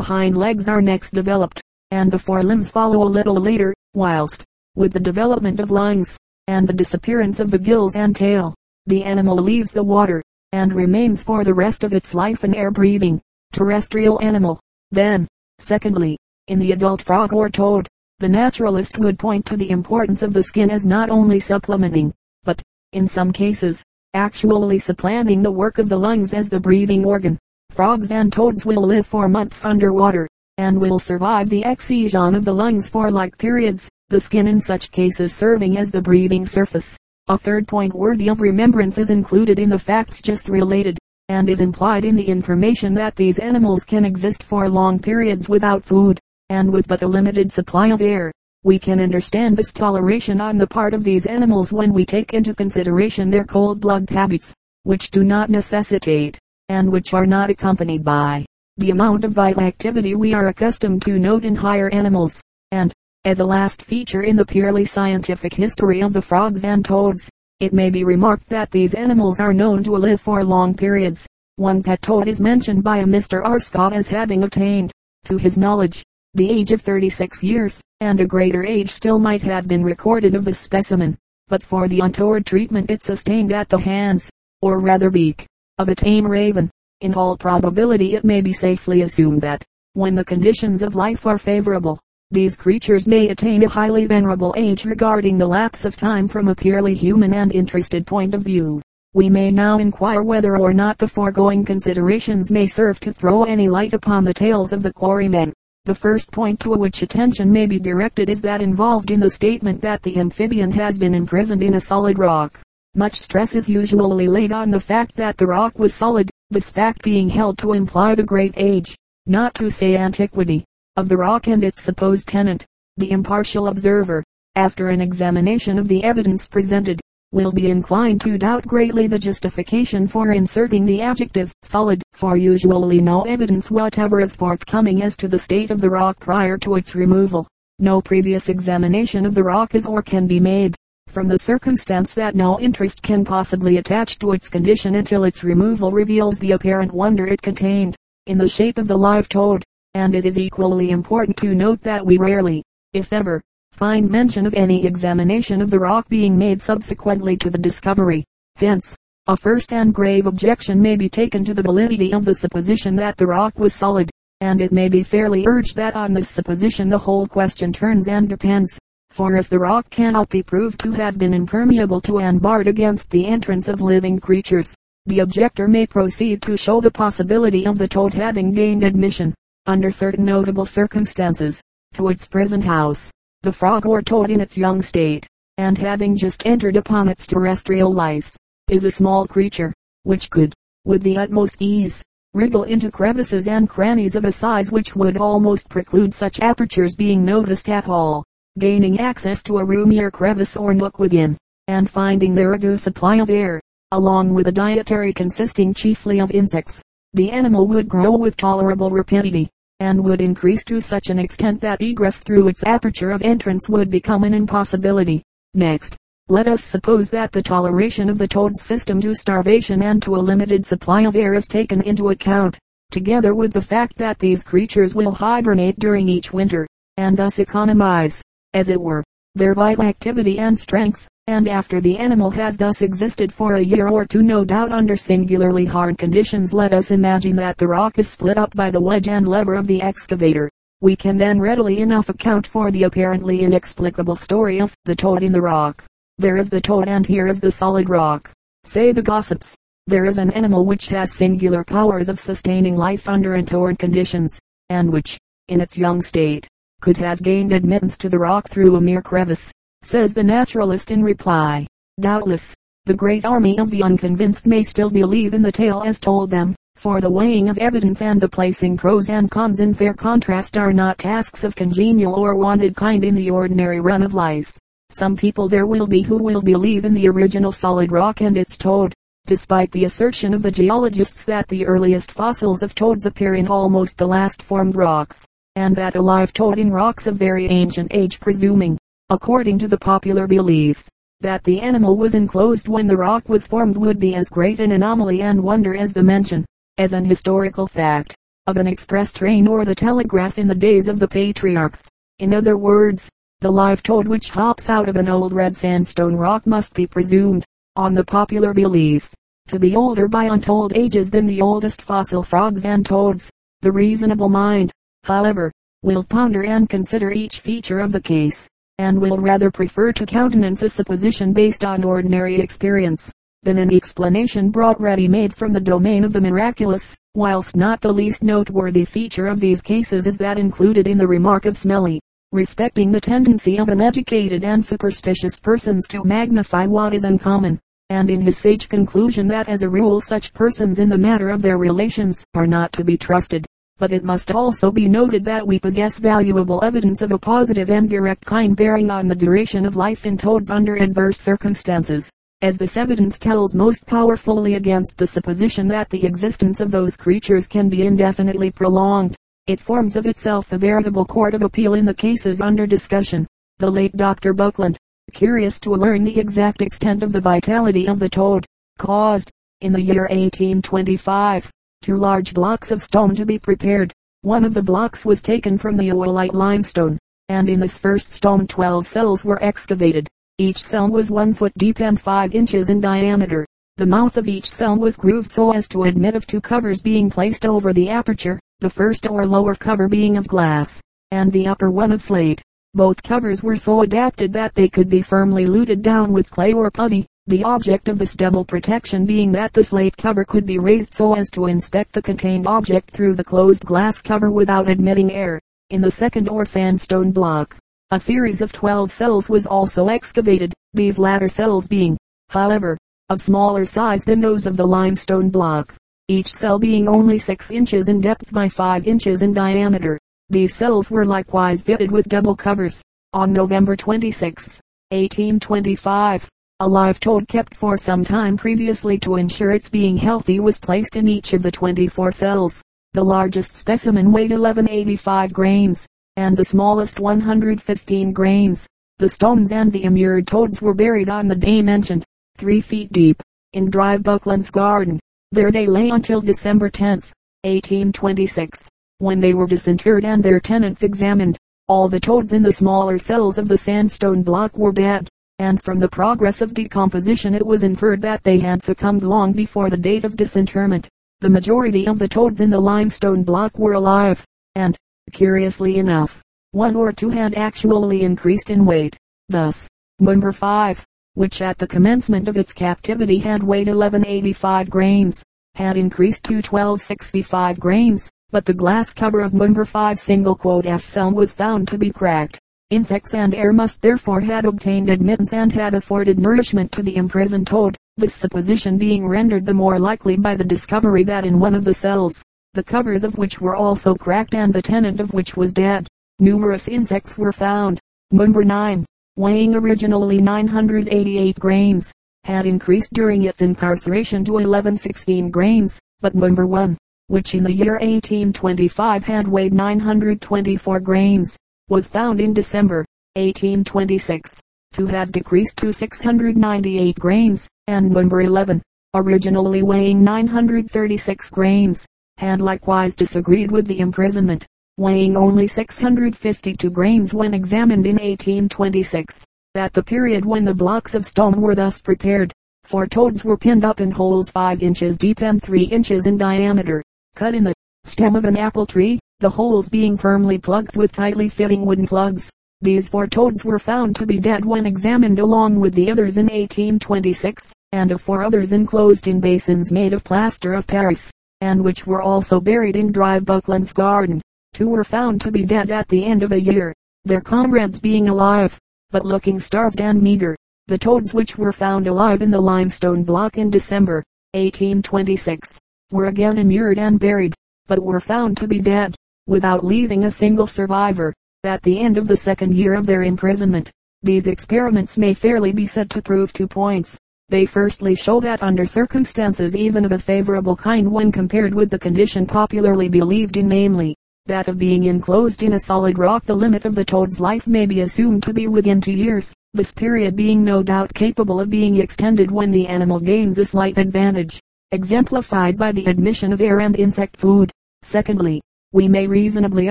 hind 0.00 0.36
legs 0.36 0.68
are 0.68 0.82
next 0.82 1.12
developed, 1.12 1.62
and 1.92 2.10
the 2.10 2.18
forelimbs 2.18 2.70
follow 2.70 3.04
a 3.04 3.08
little 3.08 3.36
later, 3.36 3.72
whilst, 3.94 4.44
with 4.74 4.92
the 4.92 5.00
development 5.00 5.60
of 5.60 5.70
lungs, 5.70 6.18
and 6.48 6.66
the 6.66 6.72
disappearance 6.72 7.38
of 7.38 7.52
the 7.52 7.58
gills 7.58 7.94
and 7.94 8.14
tail, 8.14 8.52
the 8.86 9.04
animal 9.04 9.36
leaves 9.36 9.70
the 9.70 9.82
water, 9.82 10.22
and 10.52 10.72
remains 10.72 11.22
for 11.22 11.44
the 11.44 11.54
rest 11.54 11.84
of 11.84 11.94
its 11.94 12.14
life 12.14 12.42
an 12.42 12.54
air-breathing, 12.54 13.20
terrestrial 13.52 14.20
animal. 14.20 14.58
Then, 14.90 15.28
secondly, 15.60 16.18
in 16.48 16.58
the 16.58 16.72
adult 16.72 17.00
frog 17.00 17.32
or 17.32 17.48
toad, 17.48 17.86
the 18.18 18.28
naturalist 18.28 18.98
would 18.98 19.18
point 19.18 19.44
to 19.44 19.58
the 19.58 19.68
importance 19.68 20.22
of 20.22 20.32
the 20.32 20.42
skin 20.42 20.70
as 20.70 20.86
not 20.86 21.10
only 21.10 21.38
supplementing, 21.38 22.14
but, 22.44 22.62
in 22.94 23.06
some 23.06 23.30
cases, 23.30 23.84
actually 24.14 24.78
supplanting 24.78 25.42
the 25.42 25.50
work 25.50 25.76
of 25.76 25.90
the 25.90 25.98
lungs 25.98 26.32
as 26.32 26.48
the 26.48 26.58
breathing 26.58 27.04
organ. 27.04 27.38
Frogs 27.70 28.12
and 28.12 28.32
toads 28.32 28.64
will 28.64 28.80
live 28.80 29.06
for 29.06 29.28
months 29.28 29.66
under 29.66 29.92
water, 29.92 30.26
and 30.56 30.80
will 30.80 30.98
survive 30.98 31.50
the 31.50 31.62
excision 31.64 32.34
of 32.34 32.46
the 32.46 32.54
lungs 32.54 32.88
for 32.88 33.10
like 33.10 33.36
periods, 33.36 33.90
the 34.08 34.18
skin 34.18 34.46
in 34.46 34.62
such 34.62 34.90
cases 34.90 35.34
serving 35.34 35.76
as 35.76 35.90
the 35.90 36.00
breathing 36.00 36.46
surface. 36.46 36.96
A 37.28 37.36
third 37.36 37.68
point 37.68 37.92
worthy 37.92 38.28
of 38.28 38.40
remembrance 38.40 38.96
is 38.96 39.10
included 39.10 39.58
in 39.58 39.68
the 39.68 39.78
facts 39.78 40.22
just 40.22 40.48
related, 40.48 40.96
and 41.28 41.50
is 41.50 41.60
implied 41.60 42.06
in 42.06 42.16
the 42.16 42.26
information 42.26 42.94
that 42.94 43.16
these 43.16 43.38
animals 43.38 43.84
can 43.84 44.06
exist 44.06 44.42
for 44.42 44.70
long 44.70 44.98
periods 44.98 45.50
without 45.50 45.84
food 45.84 46.18
and 46.48 46.72
with 46.72 46.86
but 46.86 47.02
a 47.02 47.06
limited 47.06 47.50
supply 47.50 47.88
of 47.88 48.00
air. 48.00 48.32
We 48.62 48.78
can 48.78 49.00
understand 49.00 49.56
this 49.56 49.72
toleration 49.72 50.40
on 50.40 50.58
the 50.58 50.66
part 50.66 50.94
of 50.94 51.04
these 51.04 51.26
animals 51.26 51.72
when 51.72 51.92
we 51.92 52.04
take 52.04 52.34
into 52.34 52.54
consideration 52.54 53.30
their 53.30 53.44
cold 53.44 53.80
blood 53.80 54.10
habits, 54.10 54.54
which 54.82 55.10
do 55.10 55.22
not 55.22 55.50
necessitate, 55.50 56.38
and 56.68 56.90
which 56.90 57.14
are 57.14 57.26
not 57.26 57.50
accompanied 57.50 58.04
by, 58.04 58.44
the 58.76 58.90
amount 58.90 59.24
of 59.24 59.32
vital 59.32 59.62
activity 59.62 60.14
we 60.14 60.34
are 60.34 60.48
accustomed 60.48 61.02
to 61.02 61.18
note 61.18 61.44
in 61.44 61.54
higher 61.54 61.88
animals. 61.90 62.40
And, 62.72 62.92
as 63.24 63.40
a 63.40 63.44
last 63.44 63.82
feature 63.82 64.22
in 64.22 64.36
the 64.36 64.44
purely 64.44 64.84
scientific 64.84 65.54
history 65.54 66.00
of 66.02 66.12
the 66.12 66.22
frogs 66.22 66.64
and 66.64 66.84
toads, 66.84 67.30
it 67.58 67.72
may 67.72 67.90
be 67.90 68.04
remarked 68.04 68.48
that 68.48 68.70
these 68.70 68.94
animals 68.94 69.40
are 69.40 69.54
known 69.54 69.82
to 69.84 69.92
live 69.92 70.20
for 70.20 70.44
long 70.44 70.74
periods. 70.74 71.26
One 71.56 71.82
pet 71.82 72.02
toad 72.02 72.28
is 72.28 72.40
mentioned 72.40 72.84
by 72.84 72.98
a 72.98 73.04
Mr. 73.04 73.42
R. 73.44 73.58
Scott 73.58 73.92
as 73.92 74.08
having 74.08 74.42
attained, 74.42 74.92
to 75.24 75.38
his 75.38 75.56
knowledge, 75.56 76.02
the 76.36 76.50
age 76.50 76.70
of 76.70 76.82
36 76.82 77.42
years, 77.42 77.80
and 78.00 78.20
a 78.20 78.26
greater 78.26 78.62
age 78.62 78.90
still 78.90 79.18
might 79.18 79.40
have 79.40 79.66
been 79.66 79.82
recorded 79.82 80.34
of 80.34 80.44
the 80.44 80.52
specimen, 80.52 81.16
but 81.48 81.62
for 81.62 81.88
the 81.88 82.00
untoward 82.00 82.44
treatment 82.44 82.90
it 82.90 83.02
sustained 83.02 83.52
at 83.52 83.70
the 83.70 83.78
hands, 83.78 84.30
or 84.60 84.78
rather 84.78 85.08
beak, 85.08 85.46
of 85.78 85.88
a 85.88 85.94
tame 85.94 86.26
raven. 86.26 86.70
In 87.00 87.14
all 87.14 87.38
probability 87.38 88.14
it 88.14 88.24
may 88.24 88.42
be 88.42 88.52
safely 88.52 89.00
assumed 89.00 89.40
that, 89.40 89.64
when 89.94 90.14
the 90.14 90.24
conditions 90.24 90.82
of 90.82 90.94
life 90.94 91.24
are 91.26 91.38
favorable, 91.38 91.98
these 92.30 92.54
creatures 92.54 93.06
may 93.06 93.30
attain 93.30 93.62
a 93.62 93.68
highly 93.68 94.04
venerable 94.04 94.52
age 94.58 94.84
regarding 94.84 95.38
the 95.38 95.46
lapse 95.46 95.86
of 95.86 95.96
time 95.96 96.28
from 96.28 96.48
a 96.48 96.54
purely 96.54 96.94
human 96.94 97.32
and 97.32 97.50
interested 97.54 98.06
point 98.06 98.34
of 98.34 98.42
view. 98.42 98.82
We 99.14 99.30
may 99.30 99.50
now 99.50 99.78
inquire 99.78 100.22
whether 100.22 100.58
or 100.58 100.74
not 100.74 100.98
the 100.98 101.08
foregoing 101.08 101.64
considerations 101.64 102.50
may 102.50 102.66
serve 102.66 103.00
to 103.00 103.12
throw 103.14 103.44
any 103.44 103.68
light 103.68 103.94
upon 103.94 104.24
the 104.24 104.34
tales 104.34 104.74
of 104.74 104.82
the 104.82 104.92
quarrymen. 104.92 105.54
The 105.86 105.94
first 105.94 106.32
point 106.32 106.58
to 106.60 106.70
which 106.70 107.02
attention 107.02 107.52
may 107.52 107.64
be 107.66 107.78
directed 107.78 108.28
is 108.28 108.42
that 108.42 108.60
involved 108.60 109.12
in 109.12 109.20
the 109.20 109.30
statement 109.30 109.80
that 109.82 110.02
the 110.02 110.18
amphibian 110.18 110.72
has 110.72 110.98
been 110.98 111.14
imprisoned 111.14 111.62
in 111.62 111.74
a 111.74 111.80
solid 111.80 112.18
rock. 112.18 112.58
Much 112.96 113.20
stress 113.20 113.54
is 113.54 113.68
usually 113.68 114.26
laid 114.26 114.50
on 114.50 114.72
the 114.72 114.80
fact 114.80 115.14
that 115.14 115.36
the 115.36 115.46
rock 115.46 115.78
was 115.78 115.94
solid, 115.94 116.28
this 116.50 116.70
fact 116.70 117.04
being 117.04 117.28
held 117.28 117.56
to 117.58 117.72
imply 117.72 118.16
the 118.16 118.24
great 118.24 118.52
age, 118.56 118.96
not 119.26 119.54
to 119.54 119.70
say 119.70 119.96
antiquity, 119.96 120.64
of 120.96 121.08
the 121.08 121.16
rock 121.16 121.46
and 121.46 121.62
its 121.62 121.80
supposed 121.80 122.26
tenant. 122.26 122.66
The 122.96 123.12
impartial 123.12 123.68
observer, 123.68 124.24
after 124.56 124.88
an 124.88 125.00
examination 125.00 125.78
of 125.78 125.86
the 125.86 126.02
evidence 126.02 126.48
presented, 126.48 127.00
will 127.32 127.52
be 127.52 127.70
inclined 127.70 128.20
to 128.20 128.38
doubt 128.38 128.66
greatly 128.66 129.06
the 129.06 129.18
justification 129.18 130.06
for 130.06 130.32
inserting 130.32 130.84
the 130.84 131.00
adjective 131.00 131.52
solid, 131.62 132.02
for 132.12 132.36
usually 132.36 133.00
no 133.00 133.22
evidence 133.22 133.70
whatever 133.70 134.20
is 134.20 134.36
forthcoming 134.36 135.02
as 135.02 135.16
to 135.16 135.28
the 135.28 135.38
state 135.38 135.70
of 135.70 135.80
the 135.80 135.90
rock 135.90 136.18
prior 136.20 136.56
to 136.58 136.76
its 136.76 136.94
removal. 136.94 137.46
No 137.78 138.00
previous 138.00 138.48
examination 138.48 139.26
of 139.26 139.34
the 139.34 139.42
rock 139.42 139.74
is 139.74 139.86
or 139.86 140.02
can 140.02 140.26
be 140.26 140.40
made, 140.40 140.74
from 141.08 141.28
the 141.28 141.38
circumstance 141.38 142.14
that 142.14 142.34
no 142.34 142.58
interest 142.60 143.02
can 143.02 143.24
possibly 143.24 143.76
attach 143.76 144.18
to 144.18 144.32
its 144.32 144.48
condition 144.48 144.96
until 144.96 145.24
its 145.24 145.44
removal 145.44 145.90
reveals 145.92 146.38
the 146.38 146.52
apparent 146.52 146.92
wonder 146.92 147.26
it 147.26 147.42
contained, 147.42 147.96
in 148.26 148.38
the 148.38 148.48
shape 148.48 148.78
of 148.78 148.88
the 148.88 148.96
live 148.96 149.28
toad, 149.28 149.62
and 149.94 150.14
it 150.14 150.26
is 150.26 150.36
equally 150.36 150.90
important 150.90 151.36
to 151.36 151.54
note 151.54 151.80
that 151.82 152.04
we 152.04 152.18
rarely, 152.18 152.62
if 152.92 153.12
ever, 153.12 153.42
find 153.76 154.10
mention 154.10 154.46
of 154.46 154.54
any 154.54 154.86
examination 154.86 155.60
of 155.60 155.70
the 155.70 155.78
rock 155.78 156.08
being 156.08 156.38
made 156.38 156.62
subsequently 156.62 157.36
to 157.36 157.50
the 157.50 157.58
discovery. 157.58 158.24
Hence, 158.56 158.96
a 159.26 159.36
first 159.36 159.74
and 159.74 159.92
grave 159.92 160.24
objection 160.24 160.80
may 160.80 160.96
be 160.96 161.10
taken 161.10 161.44
to 161.44 161.52
the 161.52 161.62
validity 161.62 162.14
of 162.14 162.24
the 162.24 162.34
supposition 162.34 162.96
that 162.96 163.18
the 163.18 163.26
rock 163.26 163.58
was 163.58 163.74
solid, 163.74 164.10
and 164.40 164.62
it 164.62 164.72
may 164.72 164.88
be 164.88 165.02
fairly 165.02 165.44
urged 165.46 165.76
that 165.76 165.94
on 165.94 166.14
this 166.14 166.30
supposition 166.30 166.88
the 166.88 166.96
whole 166.96 167.26
question 167.26 167.70
turns 167.70 168.08
and 168.08 168.30
depends. 168.30 168.78
For 169.10 169.36
if 169.36 169.50
the 169.50 169.58
rock 169.58 169.90
cannot 169.90 170.30
be 170.30 170.42
proved 170.42 170.80
to 170.80 170.92
have 170.92 171.18
been 171.18 171.34
impermeable 171.34 172.00
to 172.02 172.20
and 172.20 172.40
barred 172.40 172.68
against 172.68 173.10
the 173.10 173.26
entrance 173.26 173.68
of 173.68 173.82
living 173.82 174.18
creatures, 174.18 174.74
the 175.04 175.20
objector 175.20 175.68
may 175.68 175.86
proceed 175.86 176.40
to 176.42 176.56
show 176.56 176.80
the 176.80 176.90
possibility 176.90 177.66
of 177.66 177.76
the 177.76 177.88
toad 177.88 178.14
having 178.14 178.52
gained 178.52 178.84
admission, 178.84 179.34
under 179.66 179.90
certain 179.90 180.24
notable 180.24 180.64
circumstances, 180.64 181.60
to 181.92 182.08
its 182.08 182.26
present 182.26 182.64
house 182.64 183.10
the 183.46 183.52
frog 183.52 183.86
or 183.86 184.02
toad 184.02 184.28
in 184.28 184.40
its 184.40 184.58
young 184.58 184.82
state, 184.82 185.24
and 185.56 185.78
having 185.78 186.16
just 186.16 186.44
entered 186.44 186.74
upon 186.74 187.08
its 187.08 187.28
terrestrial 187.28 187.92
life, 187.92 188.36
is 188.68 188.84
a 188.84 188.90
small 188.90 189.24
creature, 189.24 189.72
which 190.02 190.28
could, 190.30 190.52
with 190.84 191.00
the 191.04 191.16
utmost 191.16 191.62
ease, 191.62 192.02
wriggle 192.34 192.64
into 192.64 192.90
crevices 192.90 193.46
and 193.46 193.68
crannies 193.68 194.16
of 194.16 194.24
a 194.24 194.32
size 194.32 194.72
which 194.72 194.96
would 194.96 195.16
almost 195.16 195.68
preclude 195.68 196.12
such 196.12 196.40
apertures 196.40 196.96
being 196.96 197.24
noticed 197.24 197.70
at 197.70 197.86
all. 197.88 198.24
Gaining 198.58 198.98
access 198.98 199.44
to 199.44 199.58
a 199.58 199.64
roomier 199.64 200.10
crevice 200.10 200.56
or 200.56 200.74
nook 200.74 200.98
within, 200.98 201.38
and 201.68 201.88
finding 201.88 202.34
there 202.34 202.54
a 202.54 202.58
due 202.58 202.76
supply 202.76 203.18
of 203.18 203.30
air, 203.30 203.60
along 203.92 204.34
with 204.34 204.48
a 204.48 204.52
dietary 204.52 205.12
consisting 205.12 205.72
chiefly 205.72 206.18
of 206.18 206.32
insects, 206.32 206.82
the 207.14 207.30
animal 207.30 207.68
would 207.68 207.86
grow 207.86 208.16
with 208.16 208.36
tolerable 208.36 208.90
rapidity 208.90 209.48
and 209.80 210.02
would 210.02 210.20
increase 210.20 210.64
to 210.64 210.80
such 210.80 211.10
an 211.10 211.18
extent 211.18 211.60
that 211.60 211.82
egress 211.82 212.18
through 212.18 212.48
its 212.48 212.64
aperture 212.64 213.10
of 213.10 213.22
entrance 213.22 213.68
would 213.68 213.90
become 213.90 214.24
an 214.24 214.34
impossibility. 214.34 215.22
Next, 215.54 215.96
let 216.28 216.48
us 216.48 216.64
suppose 216.64 217.10
that 217.10 217.32
the 217.32 217.42
toleration 217.42 218.08
of 218.08 218.18
the 218.18 218.28
toad's 218.28 218.62
system 218.62 219.00
to 219.00 219.14
starvation 219.14 219.82
and 219.82 220.02
to 220.02 220.16
a 220.16 220.18
limited 220.18 220.64
supply 220.66 221.02
of 221.02 221.16
air 221.16 221.34
is 221.34 221.46
taken 221.46 221.82
into 221.82 222.10
account, 222.10 222.58
together 222.90 223.34
with 223.34 223.52
the 223.52 223.60
fact 223.60 223.96
that 223.96 224.18
these 224.18 224.42
creatures 224.42 224.94
will 224.94 225.12
hibernate 225.12 225.78
during 225.78 226.08
each 226.08 226.32
winter, 226.32 226.66
and 226.96 227.16
thus 227.16 227.38
economize, 227.38 228.22
as 228.54 228.70
it 228.70 228.80
were, 228.80 229.04
their 229.34 229.54
vital 229.54 229.84
activity 229.84 230.38
and 230.38 230.58
strength 230.58 231.06
and 231.28 231.48
after 231.48 231.80
the 231.80 231.98
animal 231.98 232.30
has 232.30 232.56
thus 232.56 232.82
existed 232.82 233.32
for 233.32 233.54
a 233.54 233.60
year 233.60 233.88
or 233.88 234.04
two 234.04 234.22
no 234.22 234.44
doubt 234.44 234.70
under 234.70 234.96
singularly 234.96 235.64
hard 235.64 235.98
conditions 235.98 236.54
let 236.54 236.72
us 236.72 236.92
imagine 236.92 237.34
that 237.34 237.58
the 237.58 237.66
rock 237.66 237.98
is 237.98 238.08
split 238.08 238.38
up 238.38 238.54
by 238.54 238.70
the 238.70 238.80
wedge 238.80 239.08
and 239.08 239.26
lever 239.26 239.54
of 239.54 239.66
the 239.66 239.82
excavator. 239.82 240.48
We 240.80 240.94
can 240.94 241.16
then 241.16 241.40
readily 241.40 241.80
enough 241.80 242.10
account 242.10 242.46
for 242.46 242.70
the 242.70 242.84
apparently 242.84 243.40
inexplicable 243.40 244.14
story 244.14 244.60
of 244.60 244.72
the 244.84 244.94
toad 244.94 245.24
in 245.24 245.32
the 245.32 245.40
rock. 245.40 245.84
There 246.18 246.36
is 246.36 246.48
the 246.48 246.60
toad 246.60 246.86
and 246.86 247.04
here 247.04 247.26
is 247.26 247.40
the 247.40 247.50
solid 247.50 247.88
rock. 247.88 248.30
Say 248.62 248.92
the 248.92 249.02
gossips. 249.02 249.56
There 249.88 250.04
is 250.04 250.18
an 250.18 250.30
animal 250.30 250.64
which 250.64 250.88
has 250.88 251.12
singular 251.12 251.64
powers 251.64 252.08
of 252.08 252.20
sustaining 252.20 252.76
life 252.76 253.08
under 253.08 253.34
untoward 253.34 253.80
conditions, 253.80 254.38
and 254.68 254.92
which, 254.92 255.18
in 255.48 255.60
its 255.60 255.76
young 255.76 256.02
state, 256.02 256.46
could 256.80 256.96
have 256.98 257.22
gained 257.22 257.52
admittance 257.52 257.96
to 257.98 258.08
the 258.08 258.18
rock 258.18 258.48
through 258.48 258.76
a 258.76 258.80
mere 258.80 259.02
crevice 259.02 259.52
says 259.86 260.14
the 260.14 260.22
naturalist 260.22 260.90
in 260.90 261.02
reply. 261.02 261.66
Doubtless, 262.00 262.54
the 262.86 262.94
great 262.94 263.24
army 263.24 263.58
of 263.58 263.70
the 263.70 263.82
unconvinced 263.82 264.46
may 264.46 264.62
still 264.62 264.90
believe 264.90 265.34
in 265.34 265.42
the 265.42 265.50
tale 265.50 265.82
as 265.84 265.98
told 265.98 266.30
them, 266.30 266.54
for 266.76 267.00
the 267.00 267.10
weighing 267.10 267.48
of 267.48 267.58
evidence 267.58 268.02
and 268.02 268.20
the 268.20 268.28
placing 268.28 268.76
pros 268.76 269.10
and 269.10 269.30
cons 269.30 269.60
in 269.60 269.72
fair 269.72 269.94
contrast 269.94 270.56
are 270.56 270.72
not 270.72 270.98
tasks 270.98 271.42
of 271.42 271.56
congenial 271.56 272.14
or 272.14 272.34
wanted 272.34 272.76
kind 272.76 273.02
in 273.02 273.14
the 273.14 273.30
ordinary 273.30 273.80
run 273.80 274.02
of 274.02 274.14
life. 274.14 274.58
Some 274.90 275.16
people 275.16 275.48
there 275.48 275.66
will 275.66 275.86
be 275.86 276.02
who 276.02 276.16
will 276.16 276.42
believe 276.42 276.84
in 276.84 276.94
the 276.94 277.08
original 277.08 277.50
solid 277.50 277.90
rock 277.90 278.20
and 278.20 278.36
its 278.36 278.56
toad, 278.56 278.92
despite 279.26 279.72
the 279.72 279.84
assertion 279.84 280.32
of 280.32 280.42
the 280.42 280.50
geologists 280.50 281.24
that 281.24 281.48
the 281.48 281.66
earliest 281.66 282.12
fossils 282.12 282.62
of 282.62 282.74
toads 282.74 283.06
appear 283.06 283.34
in 283.34 283.48
almost 283.48 283.98
the 283.98 284.06
last 284.06 284.42
formed 284.42 284.76
rocks, 284.76 285.24
and 285.56 285.74
that 285.74 285.96
a 285.96 286.00
live 286.00 286.32
toad 286.32 286.58
in 286.58 286.70
rocks 286.70 287.06
of 287.06 287.16
very 287.16 287.46
ancient 287.48 287.92
age 287.92 288.20
presuming, 288.20 288.78
according 289.08 289.56
to 289.56 289.68
the 289.68 289.78
popular 289.78 290.26
belief, 290.26 290.88
that 291.20 291.44
the 291.44 291.60
animal 291.60 291.96
was 291.96 292.16
enclosed 292.16 292.66
when 292.66 292.88
the 292.88 292.96
rock 292.96 293.28
was 293.28 293.46
formed 293.46 293.76
would 293.76 294.00
be 294.00 294.16
as 294.16 294.28
great 294.28 294.58
an 294.58 294.72
anomaly 294.72 295.22
and 295.22 295.40
wonder 295.40 295.76
as 295.76 295.92
the 295.94 296.02
mention 296.02 296.44
as 296.78 296.92
an 296.92 297.04
historical 297.04 297.66
fact, 297.66 298.14
of 298.46 298.56
an 298.56 298.66
express 298.66 299.12
train 299.12 299.46
or 299.46 299.64
the 299.64 299.74
telegraph 299.74 300.38
in 300.38 300.46
the 300.46 300.54
days 300.54 300.88
of 300.88 300.98
the 300.98 301.08
patriarchs. 301.08 301.82
In 302.18 302.34
other 302.34 302.56
words, 302.56 303.08
the 303.40 303.50
live 303.50 303.82
toad 303.82 304.08
which 304.08 304.30
hops 304.30 304.68
out 304.68 304.88
of 304.88 304.96
an 304.96 305.08
old 305.08 305.32
red 305.32 305.56
sandstone 305.56 306.16
rock 306.16 306.46
must 306.46 306.74
be 306.74 306.86
presumed, 306.86 307.44
on 307.76 307.94
the 307.94 308.04
popular 308.04 308.52
belief, 308.52 309.14
to 309.46 309.58
be 309.58 309.76
older 309.76 310.08
by 310.08 310.24
untold 310.24 310.76
ages 310.76 311.10
than 311.10 311.26
the 311.26 311.40
oldest 311.40 311.80
fossil 311.80 312.22
frogs 312.22 312.64
and 312.64 312.84
toads. 312.84 313.30
The 313.62 313.72
reasonable 313.72 314.28
mind, 314.28 314.72
however, 315.04 315.52
will 315.82 316.02
ponder 316.02 316.44
and 316.44 316.68
consider 316.68 317.10
each 317.10 317.40
feature 317.40 317.80
of 317.80 317.92
the 317.92 318.00
case, 318.00 318.48
and 318.78 319.00
will 319.00 319.18
rather 319.18 319.50
prefer 319.50 319.92
to 319.92 320.06
countenance 320.06 320.62
a 320.62 320.68
supposition 320.68 321.32
based 321.32 321.64
on 321.64 321.84
ordinary 321.84 322.40
experience, 322.40 323.12
than 323.42 323.58
an 323.58 323.72
explanation 323.72 324.50
brought 324.50 324.80
ready-made 324.80 325.34
from 325.34 325.52
the 325.52 325.60
domain 325.60 326.04
of 326.04 326.12
the 326.12 326.20
miraculous, 326.20 326.96
whilst 327.14 327.56
not 327.56 327.80
the 327.80 327.92
least 327.92 328.22
noteworthy 328.22 328.84
feature 328.84 329.26
of 329.26 329.40
these 329.40 329.62
cases 329.62 330.06
is 330.06 330.18
that 330.18 330.38
included 330.38 330.86
in 330.86 330.98
the 330.98 331.06
remark 331.06 331.46
of 331.46 331.54
Smellie, 331.54 332.00
respecting 332.32 332.90
the 332.90 333.00
tendency 333.00 333.58
of 333.58 333.68
uneducated 333.68 334.44
and 334.44 334.64
superstitious 334.64 335.38
persons 335.38 335.86
to 335.86 336.04
magnify 336.04 336.66
what 336.66 336.92
is 336.92 337.04
uncommon, 337.04 337.58
and 337.88 338.10
in 338.10 338.20
his 338.20 338.36
sage 338.36 338.68
conclusion 338.68 339.28
that 339.28 339.48
as 339.48 339.62
a 339.62 339.68
rule 339.68 340.00
such 340.00 340.34
persons 340.34 340.80
in 340.80 340.88
the 340.88 340.98
matter 340.98 341.30
of 341.30 341.40
their 341.40 341.56
relations 341.56 342.24
are 342.34 342.46
not 342.46 342.72
to 342.72 342.82
be 342.82 342.96
trusted. 342.96 343.46
But 343.78 343.92
it 343.92 344.04
must 344.04 344.30
also 344.30 344.70
be 344.70 344.88
noted 344.88 345.22
that 345.26 345.46
we 345.46 345.58
possess 345.58 345.98
valuable 345.98 346.64
evidence 346.64 347.02
of 347.02 347.12
a 347.12 347.18
positive 347.18 347.68
and 347.68 347.90
direct 347.90 348.24
kind 348.24 348.56
bearing 348.56 348.90
on 348.90 349.06
the 349.06 349.14
duration 349.14 349.66
of 349.66 349.76
life 349.76 350.06
in 350.06 350.16
toads 350.16 350.50
under 350.50 350.76
adverse 350.76 351.18
circumstances, 351.18 352.10
as 352.40 352.56
this 352.56 352.78
evidence 352.78 353.18
tells 353.18 353.54
most 353.54 353.84
powerfully 353.86 354.54
against 354.54 354.96
the 354.96 355.06
supposition 355.06 355.68
that 355.68 355.90
the 355.90 356.06
existence 356.06 356.60
of 356.60 356.70
those 356.70 356.96
creatures 356.96 357.46
can 357.46 357.68
be 357.68 357.86
indefinitely 357.86 358.50
prolonged. 358.50 359.14
It 359.46 359.60
forms 359.60 359.94
of 359.94 360.06
itself 360.06 360.52
a 360.52 360.58
veritable 360.58 361.04
court 361.04 361.34
of 361.34 361.42
appeal 361.42 361.74
in 361.74 361.84
the 361.84 361.94
cases 361.94 362.40
under 362.40 362.66
discussion. 362.66 363.26
The 363.58 363.70
late 363.70 363.96
Dr. 363.96 364.32
Buckland, 364.32 364.78
curious 365.12 365.60
to 365.60 365.70
learn 365.70 366.02
the 366.02 366.18
exact 366.18 366.62
extent 366.62 367.02
of 367.02 367.12
the 367.12 367.20
vitality 367.20 367.86
of 367.86 367.98
the 367.98 368.08
toad, 368.08 368.46
caused, 368.78 369.30
in 369.60 369.72
the 369.72 369.80
year 369.80 370.02
1825, 370.02 371.50
two 371.86 371.96
large 371.96 372.34
blocks 372.34 372.72
of 372.72 372.82
stone 372.82 373.14
to 373.14 373.24
be 373.24 373.38
prepared. 373.38 373.92
One 374.22 374.44
of 374.44 374.54
the 374.54 374.62
blocks 374.62 375.06
was 375.06 375.22
taken 375.22 375.56
from 375.56 375.76
the 375.76 375.90
oolite 375.90 376.32
limestone, 376.32 376.98
and 377.28 377.48
in 377.48 377.60
this 377.60 377.78
first 377.78 378.10
stone 378.10 378.48
twelve 378.48 378.88
cells 378.88 379.24
were 379.24 379.40
excavated. 379.40 380.08
Each 380.36 380.58
cell 380.58 380.88
was 380.88 381.12
one 381.12 381.32
foot 381.32 381.52
deep 381.56 381.80
and 381.80 382.00
five 382.00 382.34
inches 382.34 382.70
in 382.70 382.80
diameter. 382.80 383.46
The 383.76 383.86
mouth 383.86 384.16
of 384.16 384.26
each 384.26 384.50
cell 384.50 384.76
was 384.76 384.96
grooved 384.96 385.30
so 385.30 385.52
as 385.52 385.68
to 385.68 385.84
admit 385.84 386.16
of 386.16 386.26
two 386.26 386.40
covers 386.40 386.82
being 386.82 387.08
placed 387.08 387.46
over 387.46 387.72
the 387.72 387.88
aperture 387.88 388.40
the 388.58 388.68
first 388.68 389.06
or 389.06 389.24
lower 389.24 389.54
cover 389.54 389.86
being 389.86 390.16
of 390.16 390.26
glass, 390.26 390.80
and 391.12 391.30
the 391.30 391.46
upper 391.46 391.70
one 391.70 391.92
of 391.92 392.02
slate. 392.02 392.42
Both 392.74 393.00
covers 393.04 393.44
were 393.44 393.56
so 393.56 393.82
adapted 393.82 394.32
that 394.32 394.56
they 394.56 394.68
could 394.68 394.88
be 394.88 395.02
firmly 395.02 395.46
luted 395.46 395.82
down 395.82 396.12
with 396.12 396.30
clay 396.30 396.52
or 396.52 396.68
putty, 396.68 397.06
the 397.26 397.44
object 397.44 397.88
of 397.88 397.98
this 397.98 398.14
double 398.14 398.44
protection 398.44 399.06
being 399.06 399.32
that 399.32 399.52
the 399.52 399.64
slate 399.64 399.96
cover 399.96 400.24
could 400.24 400.46
be 400.46 400.58
raised 400.58 400.94
so 400.94 401.14
as 401.14 401.30
to 401.30 401.46
inspect 401.46 401.92
the 401.92 402.02
contained 402.02 402.46
object 402.46 402.90
through 402.90 403.14
the 403.14 403.24
closed 403.24 403.64
glass 403.64 404.00
cover 404.00 404.30
without 404.30 404.68
admitting 404.68 405.12
air. 405.12 405.40
In 405.70 405.80
the 405.80 405.90
second 405.90 406.28
or 406.28 406.44
sandstone 406.44 407.12
block, 407.12 407.56
a 407.90 408.00
series 408.00 408.42
of 408.42 408.52
12 408.52 408.90
cells 408.90 409.28
was 409.28 409.46
also 409.46 409.88
excavated, 409.88 410.52
these 410.74 410.98
latter 410.98 411.28
cells 411.28 411.66
being, 411.66 411.96
however, 412.30 412.78
of 413.08 413.22
smaller 413.22 413.64
size 413.64 414.04
than 414.04 414.20
those 414.20 414.46
of 414.46 414.56
the 414.56 414.66
limestone 414.66 415.30
block 415.30 415.74
each 416.08 416.32
cell 416.32 416.56
being 416.56 416.86
only 416.86 417.18
6 417.18 417.50
inches 417.50 417.88
in 417.88 418.00
depth 418.00 418.32
by 418.32 418.48
5 418.48 418.86
inches 418.86 419.22
in 419.22 419.34
diameter. 419.34 419.98
These 420.30 420.54
cells 420.54 420.88
were 420.88 421.04
likewise 421.04 421.64
fitted 421.64 421.90
with 421.90 422.08
double 422.08 422.36
covers. 422.36 422.80
On 423.12 423.32
November 423.32 423.74
26, 423.74 424.60
1825, 424.90 426.28
a 426.58 426.66
live 426.66 426.98
toad 426.98 427.28
kept 427.28 427.54
for 427.54 427.76
some 427.76 428.02
time 428.02 428.34
previously 428.34 428.96
to 428.96 429.16
ensure 429.16 429.50
its 429.50 429.68
being 429.68 429.98
healthy 429.98 430.40
was 430.40 430.58
placed 430.58 430.96
in 430.96 431.06
each 431.06 431.34
of 431.34 431.42
the 431.42 431.50
24 431.50 432.10
cells. 432.10 432.62
The 432.94 433.04
largest 433.04 433.54
specimen 433.54 434.10
weighed 434.10 434.30
1185 434.30 435.34
grains, 435.34 435.86
and 436.16 436.34
the 436.34 436.46
smallest 436.46 436.98
115 436.98 438.10
grains. 438.14 438.66
The 438.96 439.10
stones 439.10 439.52
and 439.52 439.70
the 439.70 439.84
immured 439.84 440.26
toads 440.26 440.62
were 440.62 440.72
buried 440.72 441.10
on 441.10 441.28
the 441.28 441.34
day 441.34 441.60
mentioned, 441.60 442.06
three 442.38 442.62
feet 442.62 442.90
deep, 442.90 443.22
in 443.52 443.68
dry 443.68 443.98
Buckland's 443.98 444.50
garden. 444.50 444.98
There 445.32 445.50
they 445.50 445.66
lay 445.66 445.90
until 445.90 446.22
December 446.22 446.70
10, 446.70 447.02
1826, 447.44 448.66
when 448.96 449.20
they 449.20 449.34
were 449.34 449.46
disinterred 449.46 450.06
and 450.06 450.22
their 450.22 450.40
tenants 450.40 450.82
examined. 450.82 451.36
All 451.68 451.90
the 451.90 452.00
toads 452.00 452.32
in 452.32 452.42
the 452.42 452.52
smaller 452.52 452.96
cells 452.96 453.36
of 453.36 453.46
the 453.46 453.58
sandstone 453.58 454.22
block 454.22 454.56
were 454.56 454.72
dead, 454.72 455.10
and 455.38 455.62
from 455.62 455.78
the 455.78 455.88
progress 455.88 456.40
of 456.40 456.54
decomposition 456.54 457.34
it 457.34 457.44
was 457.44 457.62
inferred 457.62 458.00
that 458.02 458.22
they 458.22 458.38
had 458.38 458.62
succumbed 458.62 459.02
long 459.02 459.32
before 459.32 459.70
the 459.70 459.76
date 459.76 460.04
of 460.04 460.16
disinterment. 460.16 460.88
The 461.20 461.30
majority 461.30 461.86
of 461.86 461.98
the 461.98 462.08
toads 462.08 462.40
in 462.40 462.50
the 462.50 462.60
limestone 462.60 463.22
block 463.22 463.58
were 463.58 463.72
alive, 463.72 464.24
and, 464.54 464.76
curiously 465.12 465.78
enough, 465.78 466.22
one 466.52 466.76
or 466.76 466.92
two 466.92 467.10
had 467.10 467.34
actually 467.34 468.02
increased 468.02 468.50
in 468.50 468.64
weight. 468.64 468.96
Thus, 469.28 469.68
number 469.98 470.32
5, 470.32 470.84
which 471.14 471.40
at 471.40 471.58
the 471.58 471.66
commencement 471.66 472.28
of 472.28 472.36
its 472.36 472.52
captivity 472.52 473.18
had 473.18 473.42
weighed 473.42 473.68
1185 473.68 474.70
grains, 474.70 475.22
had 475.54 475.76
increased 475.76 476.24
to 476.24 476.34
1265 476.34 477.58
grains, 477.58 478.10
but 478.30 478.44
the 478.44 478.54
glass 478.54 478.92
cover 478.92 479.20
of 479.20 479.32
number 479.32 479.64
5 479.64 479.98
single 479.98 480.34
quote 480.34 480.66
S 480.66 480.84
cell 480.84 481.10
was 481.10 481.32
found 481.32 481.68
to 481.68 481.78
be 481.78 481.90
cracked. 481.90 482.38
Insects 482.70 483.14
and 483.14 483.32
air 483.32 483.52
must 483.52 483.80
therefore 483.80 484.20
have 484.22 484.44
obtained 484.44 484.90
admittance 484.90 485.32
and 485.32 485.52
had 485.52 485.72
afforded 485.72 486.18
nourishment 486.18 486.72
to 486.72 486.82
the 486.82 486.96
imprisoned 486.96 487.46
toad, 487.46 487.76
this 487.96 488.12
supposition 488.12 488.76
being 488.76 489.06
rendered 489.06 489.46
the 489.46 489.54
more 489.54 489.78
likely 489.78 490.16
by 490.16 490.34
the 490.34 490.42
discovery 490.42 491.04
that 491.04 491.24
in 491.24 491.38
one 491.38 491.54
of 491.54 491.64
the 491.64 491.72
cells, 491.72 492.24
the 492.54 492.64
covers 492.64 493.04
of 493.04 493.18
which 493.18 493.40
were 493.40 493.54
also 493.54 493.94
cracked 493.94 494.34
and 494.34 494.52
the 494.52 494.60
tenant 494.60 494.98
of 494.98 495.14
which 495.14 495.36
was 495.36 495.52
dead, 495.52 495.86
numerous 496.18 496.66
insects 496.66 497.16
were 497.16 497.30
found. 497.32 497.78
Number 498.10 498.42
9 498.42 498.84
weighing 499.16 499.54
originally 499.54 500.20
988 500.20 501.38
grains, 501.38 501.92
had 502.24 502.46
increased 502.46 502.92
during 502.92 503.22
its 503.22 503.40
incarceration 503.40 504.24
to 504.24 504.32
1116 504.32 505.30
grains, 505.30 505.78
but 506.00 506.14
number 506.14 506.46
1, 506.46 506.76
which 507.06 507.34
in 507.34 507.44
the 507.44 507.52
year 507.52 507.74
1825 507.74 509.04
had 509.04 509.26
weighed 509.26 509.54
924 509.54 510.80
grains, 510.80 511.36
was 511.68 511.88
found 511.88 512.20
in 512.20 512.32
December 512.32 512.84
1826 513.14 514.34
to 514.74 514.86
have 514.86 515.10
decreased 515.10 515.56
to 515.56 515.72
698 515.72 516.98
grains, 516.98 517.48
and 517.66 517.90
number 517.90 518.20
11, 518.20 518.62
originally 518.94 519.62
weighing 519.62 520.04
936 520.04 521.30
grains, 521.30 521.84
had 522.18 522.40
likewise 522.40 522.94
disagreed 522.94 523.50
with 523.50 523.66
the 523.66 523.80
imprisonment 523.80 524.46
weighing 524.78 525.16
only 525.16 525.46
652 525.46 526.70
grains 526.70 527.14
when 527.14 527.32
examined 527.32 527.86
in 527.86 527.94
1826. 527.94 529.24
At 529.54 529.72
the 529.72 529.82
period 529.82 530.24
when 530.24 530.44
the 530.44 530.54
blocks 530.54 530.94
of 530.94 531.06
stone 531.06 531.40
were 531.40 531.54
thus 531.54 531.80
prepared, 531.80 532.32
four 532.62 532.86
toads 532.86 533.24
were 533.24 533.38
pinned 533.38 533.64
up 533.64 533.80
in 533.80 533.90
holes 533.90 534.30
5 534.30 534.62
inches 534.62 534.98
deep 534.98 535.22
and 535.22 535.42
3 535.42 535.62
inches 535.62 536.06
in 536.06 536.18
diameter, 536.18 536.82
cut 537.14 537.34
in 537.34 537.44
the 537.44 537.54
stem 537.84 538.14
of 538.14 538.26
an 538.26 538.36
apple 538.36 538.66
tree, 538.66 539.00
the 539.18 539.30
holes 539.30 539.66
being 539.70 539.96
firmly 539.96 540.36
plugged 540.36 540.76
with 540.76 540.92
tightly 540.92 541.26
fitting 541.26 541.64
wooden 541.64 541.86
plugs. 541.86 542.30
These 542.60 542.90
four 542.90 543.06
toads 543.06 543.46
were 543.46 543.58
found 543.58 543.96
to 543.96 544.04
be 544.04 544.18
dead 544.18 544.44
when 544.44 544.66
examined 544.66 545.18
along 545.18 545.58
with 545.58 545.72
the 545.72 545.90
others 545.90 546.18
in 546.18 546.26
1826, 546.26 547.50
and 547.72 547.92
of 547.92 548.02
four 548.02 548.22
others 548.22 548.52
enclosed 548.52 549.08
in 549.08 549.18
basins 549.18 549.72
made 549.72 549.94
of 549.94 550.04
plaster 550.04 550.52
of 550.52 550.66
Paris, 550.66 551.10
and 551.40 551.64
which 551.64 551.86
were 551.86 552.02
also 552.02 552.40
buried 552.40 552.76
in 552.76 552.92
dry 552.92 553.18
Buckland's 553.18 553.72
garden. 553.72 554.20
Two 554.52 554.68
were 554.68 554.84
found 554.84 555.22
to 555.22 555.30
be 555.30 555.46
dead 555.46 555.70
at 555.70 555.88
the 555.88 556.04
end 556.04 556.22
of 556.22 556.32
a 556.32 556.40
year, 556.40 556.74
their 557.06 557.22
comrades 557.22 557.80
being 557.80 558.10
alive, 558.10 558.58
but 558.90 559.06
looking 559.06 559.40
starved 559.40 559.80
and 559.80 560.02
meager. 560.02 560.36
The 560.66 560.76
toads 560.76 561.14
which 561.14 561.38
were 561.38 561.52
found 561.52 561.86
alive 561.86 562.20
in 562.20 562.30
the 562.30 562.40
limestone 562.40 563.02
block 563.02 563.38
in 563.38 563.48
December, 563.48 564.04
1826, 564.34 565.58
were 565.90 566.06
again 566.06 566.36
immured 566.36 566.78
and 566.78 567.00
buried, 567.00 567.34
but 567.66 567.82
were 567.82 568.00
found 568.00 568.36
to 568.36 568.46
be 568.46 568.60
dead, 568.60 568.94
without 569.26 569.64
leaving 569.64 570.04
a 570.04 570.10
single 570.10 570.46
survivor, 570.46 571.12
at 571.44 571.62
the 571.62 571.78
end 571.78 571.98
of 571.98 572.08
the 572.08 572.16
second 572.16 572.54
year 572.54 572.74
of 572.74 572.86
their 572.86 573.02
imprisonment. 573.02 573.70
These 574.02 574.26
experiments 574.26 574.98
may 574.98 575.14
fairly 575.14 575.52
be 575.52 575.66
said 575.66 575.90
to 575.90 576.02
prove 576.02 576.32
two 576.32 576.46
points. 576.46 576.98
They 577.28 577.44
firstly 577.44 577.96
show 577.96 578.20
that 578.20 578.42
under 578.42 578.64
circumstances 578.64 579.56
even 579.56 579.84
of 579.84 579.92
a 579.92 579.98
favorable 579.98 580.54
kind 580.54 580.90
when 580.92 581.10
compared 581.10 581.54
with 581.54 581.70
the 581.70 581.78
condition 581.78 582.24
popularly 582.26 582.88
believed 582.88 583.36
in 583.36 583.48
namely, 583.48 583.96
that 584.26 584.46
of 584.46 584.58
being 584.58 584.84
enclosed 584.84 585.42
in 585.42 585.54
a 585.54 585.58
solid 585.58 585.98
rock 585.98 586.24
the 586.24 586.34
limit 586.34 586.64
of 586.64 586.74
the 586.74 586.84
toad's 586.84 587.20
life 587.20 587.48
may 587.48 587.66
be 587.66 587.80
assumed 587.80 588.22
to 588.22 588.32
be 588.32 588.46
within 588.46 588.80
two 588.80 588.92
years, 588.92 589.34
this 589.54 589.72
period 589.72 590.14
being 590.14 590.44
no 590.44 590.62
doubt 590.62 590.94
capable 590.94 591.40
of 591.40 591.50
being 591.50 591.76
extended 591.76 592.30
when 592.30 592.50
the 592.50 592.66
animal 592.68 593.00
gains 593.00 593.38
a 593.38 593.44
slight 593.44 593.76
advantage. 593.78 594.40
exemplified 594.72 595.56
by 595.56 595.70
the 595.70 595.86
admission 595.86 596.32
of 596.32 596.40
air 596.40 596.58
and 596.60 596.76
insect 596.76 597.16
food. 597.16 597.52
Secondly, 597.82 598.40
we 598.76 598.88
may 598.88 599.06
reasonably 599.06 599.70